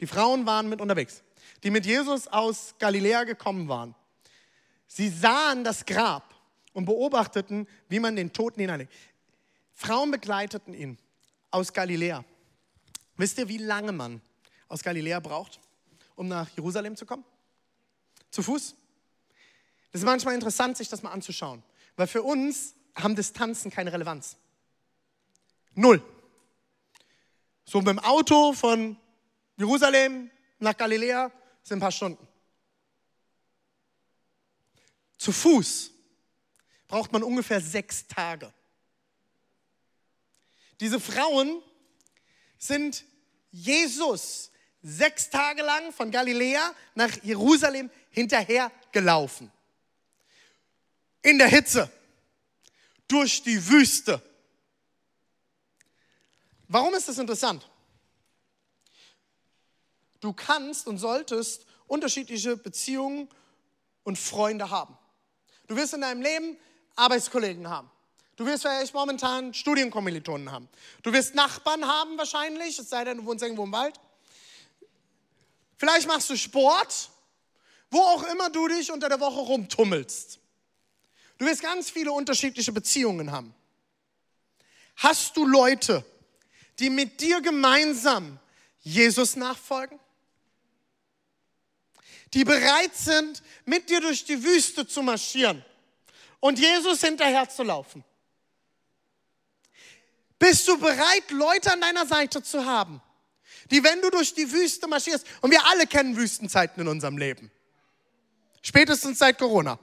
[0.00, 1.22] Die Frauen waren mit unterwegs,
[1.62, 3.94] die mit Jesus aus Galiläa gekommen waren.
[4.86, 6.34] Sie sahen das Grab
[6.72, 8.92] und beobachteten, wie man den Toten hineinlegt.
[9.74, 10.98] Frauen begleiteten ihn
[11.50, 12.24] aus Galiläa.
[13.16, 14.20] Wisst ihr, wie lange man
[14.68, 15.60] aus Galiläa braucht,
[16.16, 17.24] um nach Jerusalem zu kommen?
[18.30, 18.74] Zu Fuß?
[19.92, 21.62] Das ist manchmal interessant, sich das mal anzuschauen,
[21.96, 24.36] weil für uns haben Distanzen keine Relevanz.
[25.74, 26.02] Null.
[27.64, 28.96] So mit dem Auto von
[29.60, 31.30] Jerusalem nach Galiläa
[31.62, 32.26] sind ein paar Stunden.
[35.18, 35.90] Zu Fuß
[36.88, 38.50] braucht man ungefähr sechs Tage.
[40.80, 41.62] Diese Frauen
[42.56, 43.04] sind
[43.50, 49.52] Jesus sechs Tage lang von Galiläa nach Jerusalem hinterhergelaufen.
[51.20, 51.92] In der Hitze,
[53.06, 54.22] durch die Wüste.
[56.66, 57.70] Warum ist das interessant?
[60.20, 63.28] Du kannst und solltest unterschiedliche Beziehungen
[64.04, 64.96] und Freunde haben.
[65.66, 66.56] Du wirst in deinem Leben
[66.96, 67.90] Arbeitskollegen haben.
[68.36, 70.68] Du wirst vielleicht momentan Studienkommilitonen haben.
[71.02, 74.00] Du wirst Nachbarn haben wahrscheinlich, es sei denn, du wohnst irgendwo im Wald.
[75.76, 77.10] Vielleicht machst du Sport,
[77.90, 80.38] wo auch immer du dich unter der Woche rumtummelst.
[81.38, 83.54] Du wirst ganz viele unterschiedliche Beziehungen haben.
[84.96, 86.04] Hast du Leute,
[86.78, 88.38] die mit dir gemeinsam
[88.80, 89.98] Jesus nachfolgen?
[92.34, 95.64] Die bereit sind, mit dir durch die Wüste zu marschieren
[96.38, 98.04] und Jesus hinterher zu laufen?
[100.38, 103.02] Bist du bereit, Leute an deiner Seite zu haben,
[103.70, 107.50] die, wenn du durch die Wüste marschierst, und wir alle kennen Wüstenzeiten in unserem Leben,
[108.62, 109.78] spätestens seit Corona,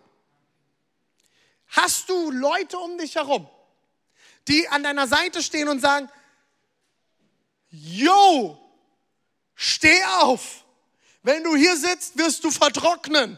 [1.67, 3.47] hast du Leute um dich herum,
[4.47, 6.09] die an deiner Seite stehen und sagen,
[7.69, 8.57] yo,
[9.53, 10.63] steh auf,
[11.27, 13.37] wenn du hier sitzt, wirst du vertrocknen.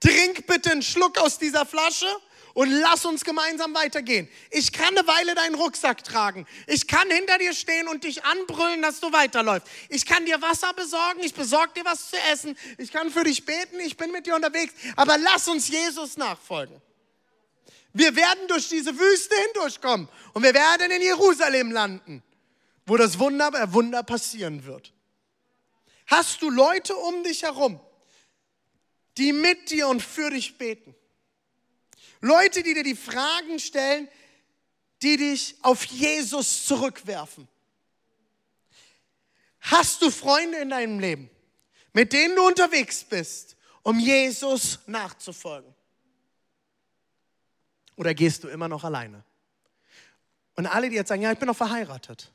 [0.00, 2.06] Trink bitte einen Schluck aus dieser Flasche
[2.52, 4.28] und lass uns gemeinsam weitergehen.
[4.50, 6.46] Ich kann eine Weile deinen Rucksack tragen.
[6.66, 9.66] Ich kann hinter dir stehen und dich anbrüllen, dass du weiterläufst.
[9.88, 12.54] Ich kann dir Wasser besorgen, ich besorge dir was zu essen.
[12.76, 14.74] Ich kann für dich beten, ich bin mit dir unterwegs.
[14.96, 16.82] Aber lass uns Jesus nachfolgen.
[17.94, 22.22] Wir werden durch diese Wüste hindurchkommen und wir werden in Jerusalem landen,
[22.84, 24.92] wo das Wunder, äh, Wunder passieren wird.
[26.10, 27.80] Hast du Leute um dich herum,
[29.16, 30.94] die mit dir und für dich beten?
[32.20, 34.08] Leute, die dir die Fragen stellen,
[35.02, 37.46] die dich auf Jesus zurückwerfen.
[39.60, 41.30] Hast du Freunde in deinem Leben,
[41.92, 45.72] mit denen du unterwegs bist, um Jesus nachzufolgen?
[47.94, 49.22] Oder gehst du immer noch alleine?
[50.56, 52.32] Und alle, die jetzt sagen, ja, ich bin noch verheiratet.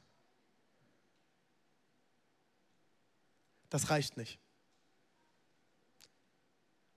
[3.75, 4.39] Das reicht nicht.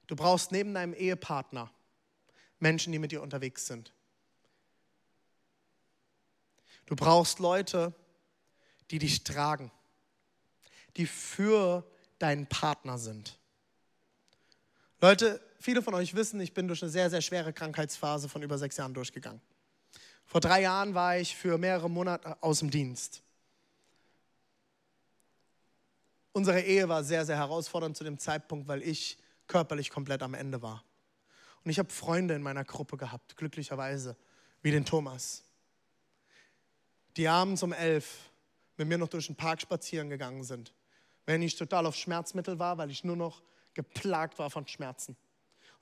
[0.07, 1.73] Du brauchst neben deinem Ehepartner
[2.61, 3.93] Menschen, die mit dir unterwegs sind.
[6.87, 7.93] Du brauchst Leute,
[8.93, 9.73] die dich tragen,
[10.97, 11.85] die für
[12.21, 13.41] deinen Partner sind.
[15.01, 18.57] Leute, viele von euch wissen, ich bin durch eine sehr, sehr schwere Krankheitsphase von über
[18.57, 19.41] sechs Jahren durchgegangen.
[20.27, 23.25] Vor drei Jahren war ich für mehrere Monate aus dem Dienst.
[26.39, 30.63] Unsere Ehe war sehr, sehr herausfordernd zu dem Zeitpunkt, weil ich körperlich komplett am Ende
[30.63, 30.85] war.
[31.65, 34.17] Und ich habe Freunde in meiner Gruppe gehabt, glücklicherweise,
[34.63, 35.43] wie den Thomas,
[37.17, 38.31] die abends um elf
[38.77, 40.73] mit mir noch durch den Park spazieren gegangen sind,
[41.27, 43.43] wenn ich total auf Schmerzmittel war, weil ich nur noch
[43.75, 45.17] geplagt war von Schmerzen.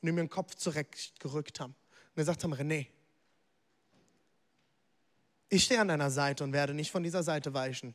[0.00, 2.86] Und die mir den Kopf zurechtgerückt haben und gesagt haben, René,
[5.50, 7.94] ich stehe an deiner Seite und werde nicht von dieser Seite weichen,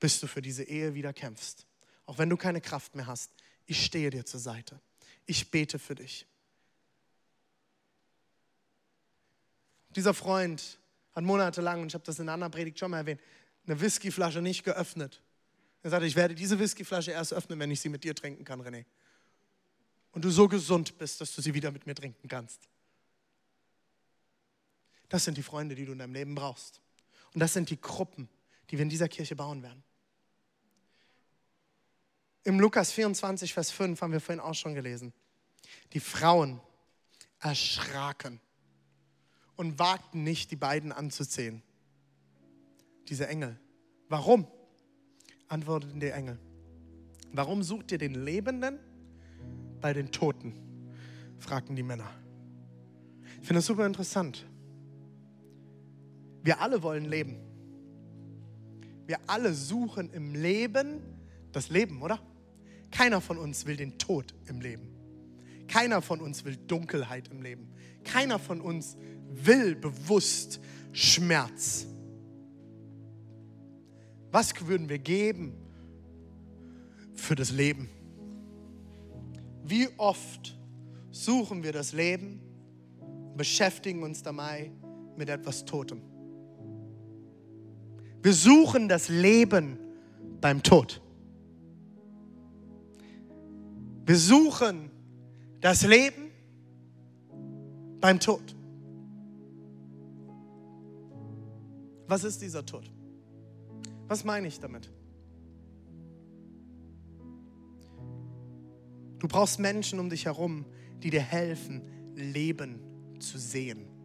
[0.00, 1.66] bis du für diese Ehe wieder kämpfst.
[2.06, 3.32] Auch wenn du keine Kraft mehr hast,
[3.66, 4.80] ich stehe dir zur Seite.
[5.26, 6.26] Ich bete für dich.
[9.90, 10.78] Dieser Freund
[11.14, 13.20] hat monatelang, und ich habe das in einer anderen Predigt schon mal erwähnt,
[13.66, 15.22] eine Whiskyflasche nicht geöffnet.
[15.82, 18.60] Er sagte, ich werde diese Whiskyflasche erst öffnen, wenn ich sie mit dir trinken kann,
[18.60, 18.84] René.
[20.12, 22.68] Und du so gesund bist, dass du sie wieder mit mir trinken kannst.
[25.08, 26.80] Das sind die Freunde, die du in deinem Leben brauchst.
[27.34, 28.28] Und das sind die Gruppen,
[28.70, 29.82] die wir in dieser Kirche bauen werden.
[32.44, 35.12] Im Lukas 24, Vers 5 haben wir vorhin auch schon gelesen.
[35.92, 36.60] Die Frauen
[37.40, 38.40] erschraken
[39.56, 41.62] und wagten nicht, die beiden anzusehen.
[43.08, 43.58] Diese Engel.
[44.08, 44.46] Warum?
[45.48, 46.38] Antworteten die Engel.
[47.32, 48.78] Warum sucht ihr den Lebenden
[49.80, 50.54] bei den Toten?
[51.38, 52.10] fragten die Männer.
[53.40, 54.46] Ich finde das super interessant.
[56.42, 57.45] Wir alle wollen leben.
[59.06, 61.00] Wir alle suchen im Leben
[61.52, 62.20] das Leben, oder?
[62.90, 64.88] Keiner von uns will den Tod im Leben.
[65.68, 67.68] Keiner von uns will Dunkelheit im Leben.
[68.04, 68.96] Keiner von uns
[69.28, 70.60] will bewusst
[70.92, 71.86] Schmerz.
[74.30, 75.54] Was würden wir geben
[77.14, 77.88] für das Leben?
[79.64, 80.56] Wie oft
[81.10, 82.40] suchen wir das Leben
[83.00, 84.70] und beschäftigen uns dabei
[85.16, 86.02] mit etwas Totem?
[88.26, 89.78] Wir suchen das Leben
[90.40, 91.00] beim Tod.
[94.04, 94.90] Wir suchen
[95.60, 96.32] das Leben
[98.00, 98.42] beim Tod.
[102.08, 102.90] Was ist dieser Tod?
[104.08, 104.90] Was meine ich damit?
[109.20, 110.64] Du brauchst Menschen um dich herum,
[111.00, 111.80] die dir helfen,
[112.16, 112.80] Leben
[113.20, 113.95] zu sehen.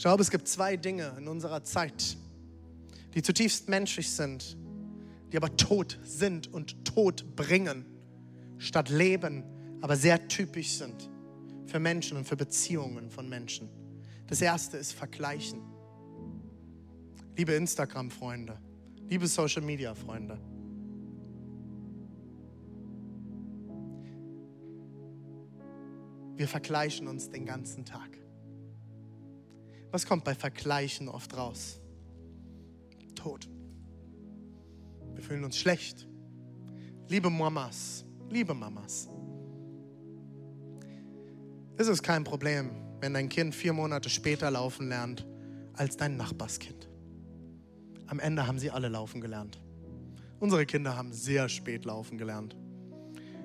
[0.00, 2.16] Ich glaube, es gibt zwei Dinge in unserer Zeit,
[3.12, 4.56] die zutiefst menschlich sind,
[5.30, 7.84] die aber tot sind und Tod bringen,
[8.56, 9.44] statt Leben,
[9.82, 11.10] aber sehr typisch sind
[11.66, 13.68] für Menschen und für Beziehungen von Menschen.
[14.26, 15.60] Das erste ist Vergleichen.
[17.36, 18.58] Liebe Instagram-Freunde,
[19.06, 20.40] liebe Social-Media-Freunde.
[26.36, 28.20] Wir vergleichen uns den ganzen Tag.
[29.90, 31.80] Was kommt bei Vergleichen oft raus?
[33.14, 33.48] Tod.
[35.14, 36.06] Wir fühlen uns schlecht.
[37.08, 39.08] Liebe Mamas, liebe Mamas.
[41.76, 45.26] Es ist kein Problem, wenn dein Kind vier Monate später laufen lernt
[45.74, 46.88] als dein Nachbarskind.
[48.06, 49.60] Am Ende haben sie alle laufen gelernt.
[50.38, 52.56] Unsere Kinder haben sehr spät laufen gelernt.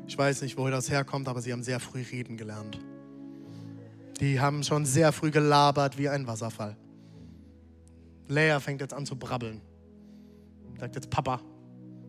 [0.08, 2.80] Ich weiß nicht, woher das herkommt, aber sie haben sehr früh reden gelernt.
[4.20, 6.78] Die haben schon sehr früh gelabert wie ein Wasserfall.
[8.28, 9.62] Lea fängt jetzt an zu brabbeln.
[10.80, 11.42] Sagt jetzt Papa,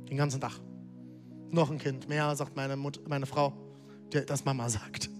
[0.08, 0.60] den ganzen Tag.
[1.50, 3.52] Noch ein Kind, mehr sagt meine, Mutter, meine Frau,
[4.10, 5.10] das Mama sagt.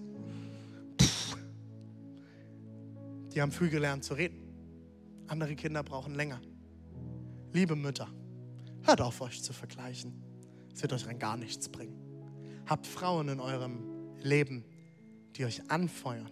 [0.97, 1.37] Puh.
[3.33, 4.39] Die haben früh gelernt zu reden.
[5.27, 6.39] Andere Kinder brauchen länger.
[7.53, 8.07] Liebe Mütter,
[8.83, 10.13] hört auf, euch zu vergleichen.
[10.73, 11.97] Es wird euch rein gar nichts bringen.
[12.65, 14.63] Habt Frauen in eurem Leben,
[15.35, 16.31] die euch anfeuern,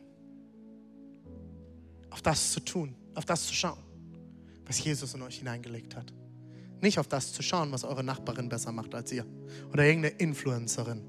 [2.16, 3.84] auf das zu tun, auf das zu schauen,
[4.66, 6.14] was Jesus in euch hineingelegt hat.
[6.80, 9.26] Nicht auf das zu schauen, was eure Nachbarin besser macht als ihr
[9.74, 11.04] oder irgendeine Influencerin.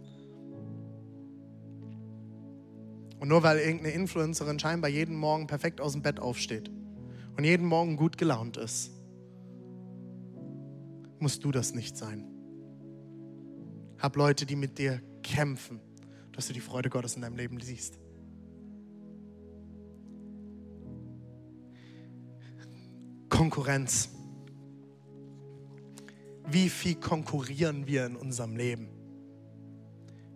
[3.21, 6.73] Und nur weil irgendeine Influencerin scheinbar jeden Morgen perfekt aus dem Bett aufsteht
[7.37, 8.91] und jeden Morgen gut gelaunt ist,
[11.21, 12.27] musst du das nicht sein.
[13.99, 15.81] Hab Leute, die mit dir kämpfen,
[16.33, 18.01] dass du die Freude Gottes in deinem Leben siehst.
[23.47, 24.09] Konkurrenz.
[26.49, 28.89] Wie viel konkurrieren wir in unserem Leben?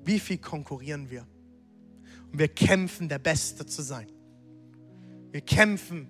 [0.04, 1.26] Wie viel konkurrieren wir?
[2.30, 4.06] Und wir kämpfen, der Beste zu sein.
[5.32, 6.06] Wir kämpfen,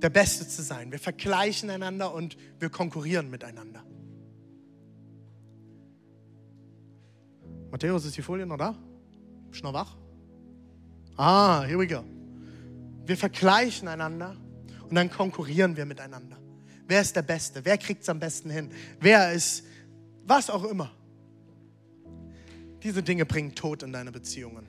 [0.00, 0.92] der Beste zu sein.
[0.92, 3.84] Wir vergleichen einander und wir konkurrieren miteinander.
[7.72, 8.78] Matthäus, ist die Folie noch da?
[9.50, 9.96] Bist du noch wach?
[11.16, 12.04] Ah, here we go.
[13.06, 14.36] Wir vergleichen einander
[14.92, 16.36] und dann konkurrieren wir miteinander.
[16.86, 17.64] Wer ist der Beste?
[17.64, 18.68] Wer kriegt es am besten hin?
[19.00, 19.64] Wer ist
[20.26, 20.92] was auch immer?
[22.82, 24.66] Diese Dinge bringen Tod in deine Beziehungen,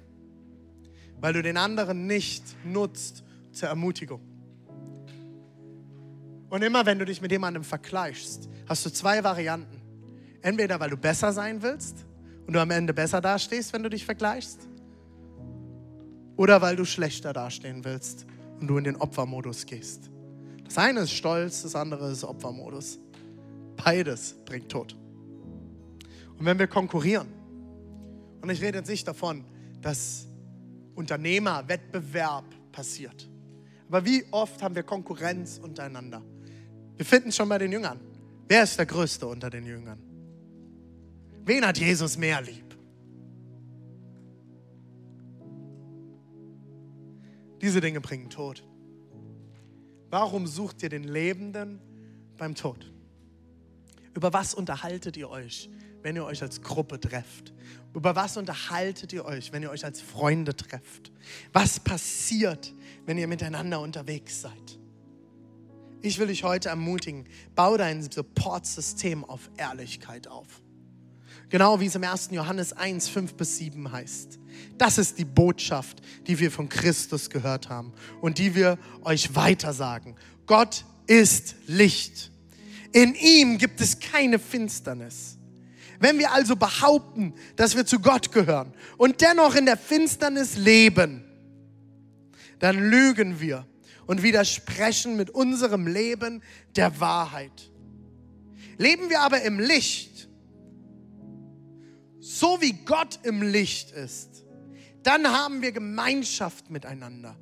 [1.20, 4.22] weil du den anderen nicht nutzt zur Ermutigung.
[6.50, 9.82] Und immer wenn du dich mit jemandem vergleichst, hast du zwei Varianten.
[10.42, 12.06] Entweder weil du besser sein willst
[12.48, 14.70] und du am Ende besser dastehst, wenn du dich vergleichst,
[16.38, 18.26] oder weil du schlechter dastehen willst
[18.62, 20.13] und du in den Opfermodus gehst.
[20.74, 22.98] Das eine ist Stolz, das andere ist Opfermodus.
[23.76, 24.96] Beides bringt Tod.
[26.40, 27.28] Und wenn wir konkurrieren,
[28.42, 29.46] und ich rede jetzt nicht davon,
[29.82, 30.28] dass
[30.96, 33.30] Unternehmerwettbewerb passiert,
[33.88, 36.24] aber wie oft haben wir Konkurrenz untereinander?
[36.98, 38.00] Wir finden es schon bei den Jüngern.
[38.48, 40.00] Wer ist der Größte unter den Jüngern?
[41.46, 42.76] Wen hat Jesus mehr lieb?
[47.62, 48.64] Diese Dinge bringen Tod.
[50.14, 51.82] Warum sucht ihr den Lebenden
[52.38, 52.92] beim Tod?
[54.14, 55.72] Über was unterhaltet ihr euch,
[56.04, 57.52] wenn ihr euch als Gruppe trefft?
[57.96, 61.12] Über was unterhaltet ihr euch, wenn ihr euch als Freunde trefft?
[61.52, 62.76] Was passiert,
[63.08, 64.80] wenn ihr miteinander unterwegs seid?
[66.04, 70.62] Ich will dich heute ermutigen, bau dein Supportsystem auf Ehrlichkeit auf.
[71.54, 72.30] Genau wie es im 1.
[72.32, 74.40] Johannes 1, 5 bis 7 heißt.
[74.80, 80.16] Das ist die Botschaft, die wir von Christus gehört haben und die wir euch weitersagen.
[80.48, 82.32] Gott ist Licht.
[82.92, 85.38] In ihm gibt es keine Finsternis.
[86.00, 91.24] Wenn wir also behaupten, dass wir zu Gott gehören und dennoch in der Finsternis leben,
[92.58, 93.68] dann lügen wir
[94.08, 96.42] und widersprechen mit unserem Leben
[96.76, 97.70] der Wahrheit.
[98.80, 100.13] Leben wir aber im Licht,
[102.24, 104.46] so wie Gott im Licht ist,
[105.04, 107.36] dann haben wir Gemeinschaft miteinander.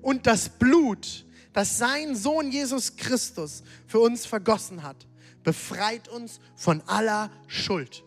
[0.00, 5.06] Und das Blut, das sein Sohn Jesus Christus für uns vergossen hat,
[5.44, 8.02] befreit uns von aller Schuld.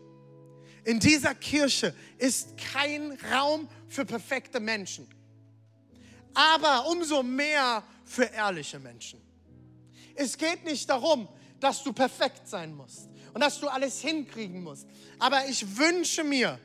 [0.84, 5.08] In dieser Kirche ist kein Raum für perfekte Menschen,
[6.34, 9.22] aber umso mehr für ehrliche Menschen.
[10.14, 11.30] Es geht nicht darum,
[11.62, 14.88] dass du perfekt sein musst und dass du alles hinkriegen musst.
[15.19, 16.57] Aber ich wünsche mir,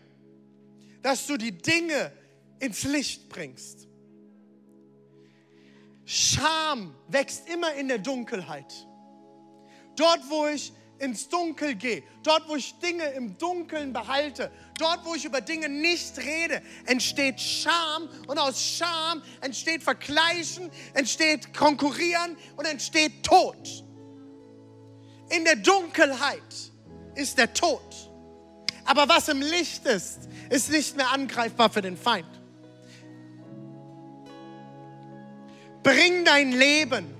[1.02, 2.12] dass du die Dinge
[2.60, 3.88] ins Licht bringst.
[6.04, 8.72] Scham wächst immer in der Dunkelheit.
[9.96, 15.16] Dort, wo ich ins Dunkel gehe, dort, wo ich Dinge im Dunkeln behalte, dort, wo
[15.16, 22.64] ich über Dinge nicht rede, entsteht Scham und aus Scham entsteht Vergleichen, entsteht Konkurrieren und
[22.64, 23.84] entsteht Tod.
[25.30, 26.42] In der Dunkelheit
[27.14, 27.80] ist der Tod.
[28.84, 32.26] Aber was im Licht ist, ist nicht mehr angreifbar für den Feind.
[35.82, 37.14] Bring dein Leben,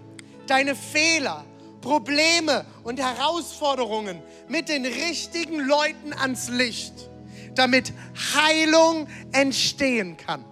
[0.47, 1.45] deine Fehler,
[1.81, 7.09] Probleme und Herausforderungen mit den richtigen Leuten ans Licht,
[7.55, 7.93] damit
[8.35, 10.45] Heilung entstehen kann.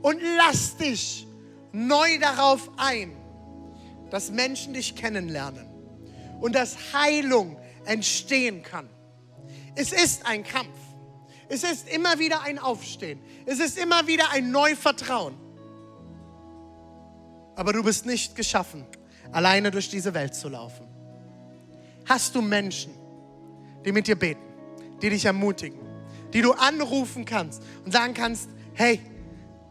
[0.00, 1.26] Und lass dich
[1.72, 3.16] neu darauf ein,
[4.14, 5.66] dass Menschen dich kennenlernen
[6.40, 8.88] und dass Heilung entstehen kann.
[9.74, 10.78] Es ist ein Kampf.
[11.48, 13.18] Es ist immer wieder ein Aufstehen.
[13.44, 15.34] Es ist immer wieder ein Neuvertrauen.
[17.56, 18.86] Aber du bist nicht geschaffen,
[19.32, 20.86] alleine durch diese Welt zu laufen.
[22.08, 22.94] Hast du Menschen,
[23.84, 24.44] die mit dir beten,
[25.02, 25.80] die dich ermutigen,
[26.32, 29.00] die du anrufen kannst und sagen kannst, hey,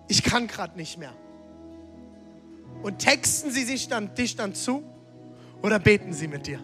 [0.09, 1.13] ich kann gerade nicht mehr.
[2.83, 4.83] Und texten sie sich dann, dich dann zu
[5.61, 6.59] oder beten sie mit dir?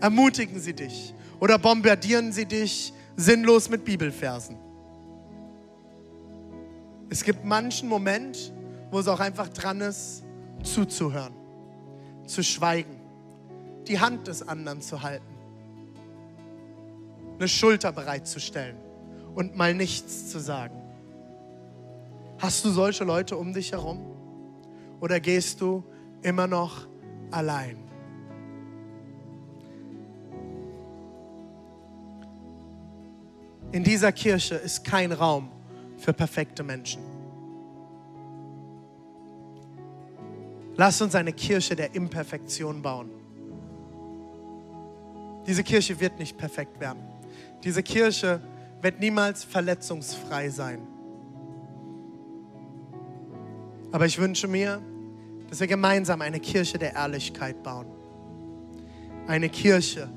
[0.00, 4.56] Ermutigen sie dich oder bombardieren sie dich sinnlos mit Bibelversen?
[7.10, 8.52] Es gibt manchen Moment,
[8.92, 10.22] wo es auch einfach dran ist,
[10.62, 11.34] zuzuhören,
[12.24, 13.00] zu schweigen,
[13.88, 15.26] die Hand des anderen zu halten,
[17.36, 18.76] eine Schulter bereitzustellen
[19.34, 20.80] und mal nichts zu sagen.
[22.38, 24.19] Hast du solche Leute um dich herum?
[25.00, 25.82] Oder gehst du
[26.22, 26.86] immer noch
[27.30, 27.76] allein?
[33.72, 35.48] In dieser Kirche ist kein Raum
[35.96, 37.02] für perfekte Menschen.
[40.76, 43.10] Lass uns eine Kirche der Imperfektion bauen.
[45.46, 47.02] Diese Kirche wird nicht perfekt werden.
[47.62, 48.40] Diese Kirche
[48.80, 50.80] wird niemals verletzungsfrei sein.
[53.92, 54.80] Aber ich wünsche mir,
[55.50, 57.86] dass wir gemeinsam eine Kirche der Ehrlichkeit bauen.
[59.26, 60.08] Eine Kirche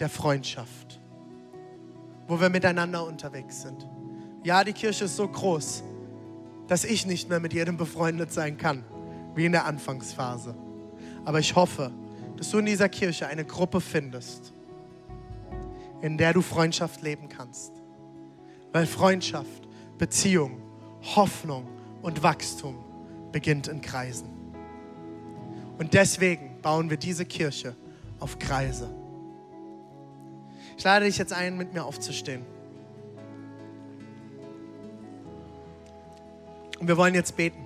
[0.00, 1.00] der Freundschaft,
[2.26, 3.86] wo wir miteinander unterwegs sind.
[4.42, 5.84] Ja, die Kirche ist so groß,
[6.66, 8.84] dass ich nicht mehr mit jedem befreundet sein kann,
[9.34, 10.56] wie in der Anfangsphase.
[11.26, 11.92] Aber ich hoffe,
[12.38, 14.54] dass du in dieser Kirche eine Gruppe findest,
[16.00, 17.72] in der du Freundschaft leben kannst.
[18.72, 20.62] Weil Freundschaft, Beziehung,
[21.16, 21.66] Hoffnung
[22.00, 22.82] und Wachstum
[23.30, 24.33] beginnt in Kreisen.
[25.78, 27.74] Und deswegen bauen wir diese Kirche
[28.20, 28.88] auf Kreise.
[30.76, 32.44] Ich lade dich jetzt ein, mit mir aufzustehen.
[36.78, 37.64] Und wir wollen jetzt beten.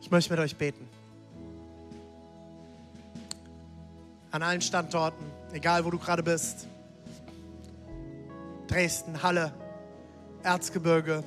[0.00, 0.88] Ich möchte mit euch beten.
[4.30, 6.66] An allen Standorten, egal wo du gerade bist.
[8.68, 9.52] Dresden, Halle,
[10.42, 11.24] Erzgebirge,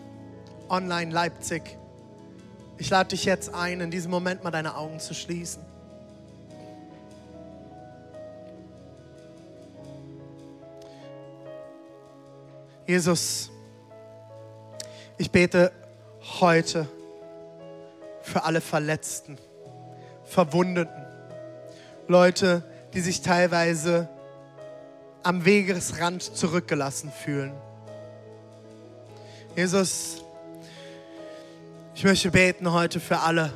[0.69, 1.77] online Leipzig.
[2.77, 5.63] Ich lade dich jetzt ein, in diesem Moment mal deine Augen zu schließen.
[12.87, 13.49] Jesus,
[15.17, 15.71] ich bete
[16.39, 16.87] heute
[18.21, 19.37] für alle Verletzten,
[20.25, 21.05] Verwundeten,
[22.07, 22.63] Leute,
[22.93, 24.09] die sich teilweise
[25.24, 27.53] am Wegesrand zurückgelassen fühlen.
[29.55, 30.24] Jesus,
[31.93, 33.53] ich möchte beten heute für alle,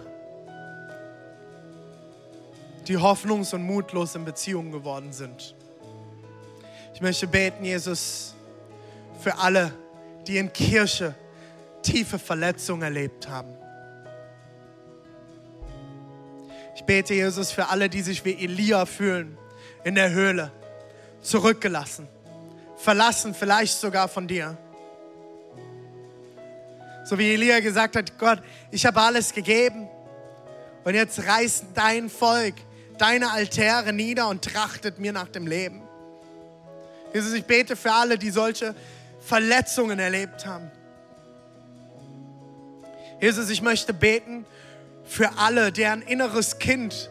[2.88, 5.56] die hoffnungs- und mutlos in Beziehungen geworden sind.
[6.94, 8.36] Ich möchte beten, Jesus,
[9.20, 9.74] für alle,
[10.28, 11.16] die in Kirche
[11.82, 13.56] tiefe Verletzungen erlebt haben.
[16.76, 19.38] Ich bete, Jesus, für alle, die sich wie Elia fühlen,
[19.84, 20.52] in der Höhle,
[21.26, 22.08] zurückgelassen,
[22.78, 24.58] verlassen, vielleicht sogar von dir.
[27.04, 29.88] So wie Elia gesagt hat, Gott, ich habe alles gegeben
[30.84, 32.56] und jetzt reißt dein Volk
[32.98, 35.82] deine Altäre nieder und trachtet mir nach dem Leben.
[37.14, 38.76] Jesus, ich bete für alle, die solche
[39.20, 40.72] Verletzungen erlebt haben.
[43.22, 44.46] Jesus, ich möchte beten
[45.06, 47.10] für alle, deren inneres Kind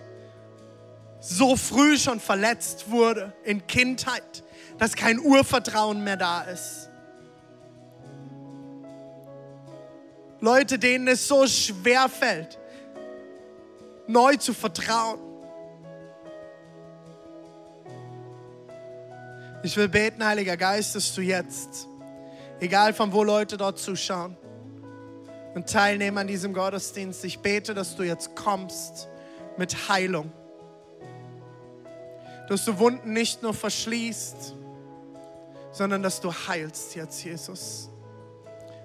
[1.26, 4.44] so früh schon verletzt wurde in Kindheit,
[4.78, 6.90] dass kein Urvertrauen mehr da ist.
[10.40, 12.58] Leute, denen es so schwer fällt,
[14.06, 15.18] neu zu vertrauen.
[19.62, 21.88] Ich will beten, Heiliger Geist, dass du jetzt,
[22.60, 24.36] egal von wo Leute dort zuschauen,
[25.54, 27.24] und teilnehmen an diesem Gottesdienst.
[27.24, 29.08] Ich bete, dass du jetzt kommst
[29.56, 30.32] mit Heilung.
[32.48, 34.54] Dass du Wunden nicht nur verschließt,
[35.72, 37.88] sondern dass du heilst jetzt, Jesus.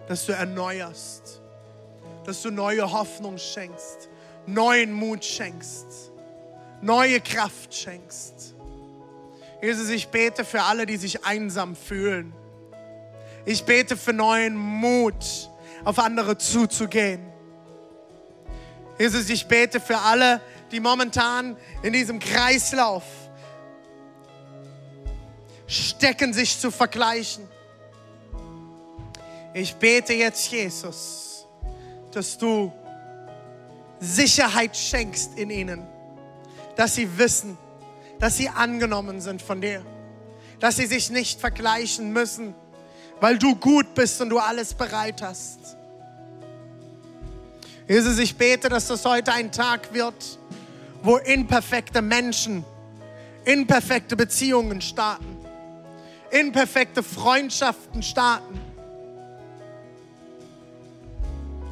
[0.08, 1.42] Dass du erneuerst.
[2.26, 4.10] Dass du neue Hoffnung schenkst.
[4.46, 6.12] Neuen Mut schenkst.
[6.82, 8.56] Neue Kraft schenkst.
[9.62, 12.34] Jesus, ich bete für alle, die sich einsam fühlen.
[13.46, 15.50] Ich bete für neuen Mut
[15.84, 17.26] auf andere zuzugehen.
[18.98, 20.42] Jesus, ich bete für alle,
[20.72, 23.04] die momentan in diesem Kreislauf
[25.70, 27.48] stecken, sich zu vergleichen.
[29.54, 31.46] Ich bete jetzt, Jesus,
[32.12, 32.74] dass du
[34.00, 35.88] Sicherheit schenkst in ihnen,
[36.76, 37.58] dass sie wissen,
[38.20, 39.86] dass sie angenommen sind von dir,
[40.60, 42.54] dass sie sich nicht vergleichen müssen
[43.20, 45.60] weil du gut bist und du alles bereit hast.
[47.88, 50.40] Jesus, ich bete, dass das heute ein Tag wird,
[51.02, 52.64] wo imperfekte Menschen,
[53.46, 55.39] imperfekte Beziehungen starten,
[56.32, 58.60] imperfekte Freundschaften starten.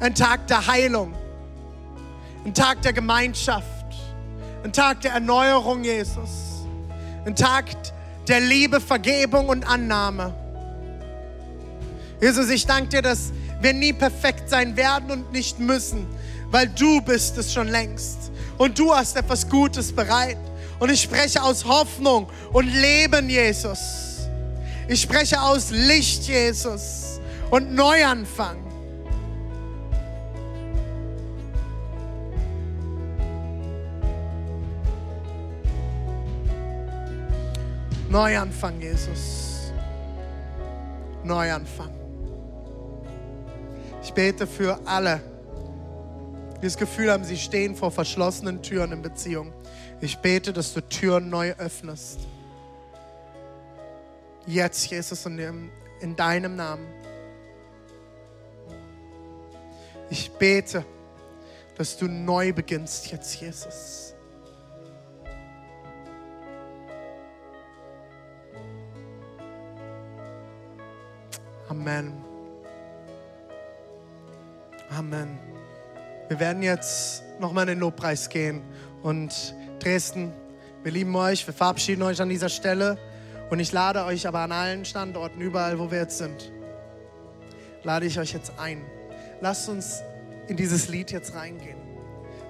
[0.00, 1.12] Ein Tag der Heilung,
[2.44, 3.64] ein Tag der Gemeinschaft,
[4.62, 6.64] ein Tag der Erneuerung, Jesus,
[7.24, 7.64] ein Tag
[8.28, 10.34] der Liebe, Vergebung und Annahme.
[12.20, 16.06] Jesus, ich danke dir, dass wir nie perfekt sein werden und nicht müssen,
[16.50, 18.30] weil du bist es schon längst.
[18.56, 20.38] Und du hast etwas Gutes bereit.
[20.78, 24.07] Und ich spreche aus Hoffnung und Leben, Jesus.
[24.90, 27.20] Ich spreche aus Licht, Jesus.
[27.50, 28.56] Und Neuanfang.
[38.08, 39.72] Neuanfang, Jesus.
[41.22, 41.90] Neuanfang.
[44.02, 45.20] Ich bete für alle,
[46.62, 49.52] die das Gefühl haben, sie stehen vor verschlossenen Türen in Beziehung.
[50.00, 52.20] Ich bete, dass du Türen neu öffnest.
[54.48, 55.70] Jetzt, Jesus, in,
[56.00, 56.86] in deinem Namen.
[60.08, 60.86] Ich bete,
[61.76, 64.14] dass du neu beginnst jetzt, Jesus.
[71.68, 72.14] Amen.
[74.88, 75.38] Amen.
[76.28, 78.62] Wir werden jetzt nochmal in den Lobpreis gehen.
[79.02, 80.32] Und Dresden,
[80.82, 82.96] wir lieben euch, wir verabschieden euch an dieser Stelle.
[83.50, 86.52] Und ich lade euch aber an allen Standorten, überall, wo wir jetzt sind,
[87.82, 88.84] lade ich euch jetzt ein.
[89.40, 90.02] Lasst uns
[90.48, 91.78] in dieses Lied jetzt reingehen.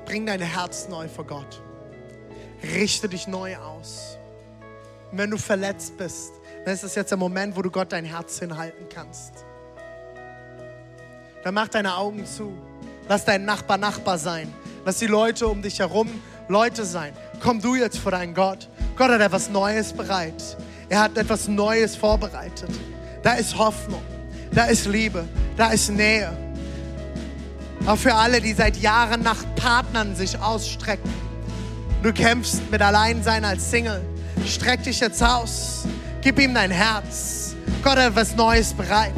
[0.05, 1.63] Bring dein Herz neu vor Gott.
[2.63, 4.19] Richte dich neu aus.
[5.13, 6.33] Und wenn du verletzt bist,
[6.65, 9.45] dann ist das jetzt der Moment, wo du Gott dein Herz hinhalten kannst
[11.49, 12.53] dann mach deine Augen zu.
[13.09, 14.53] Lass dein Nachbar Nachbar sein.
[14.85, 16.09] Lass die Leute um dich herum
[16.49, 17.15] Leute sein.
[17.43, 18.69] Komm du jetzt vor deinen Gott.
[18.97, 20.59] Gott hat etwas Neues bereit.
[20.89, 22.71] Er hat etwas Neues vorbereitet.
[23.23, 24.03] Da ist Hoffnung.
[24.53, 25.25] Da ist Liebe.
[25.57, 26.31] Da ist Nähe.
[27.87, 31.11] Auch für alle, die seit Jahren nach Partnern sich ausstrecken.
[32.03, 34.03] Du kämpfst mit Alleinsein als Single.
[34.47, 35.85] Streck dich jetzt aus.
[36.23, 37.55] Gib ihm dein Herz.
[37.83, 39.13] Gott hat etwas Neues bereit.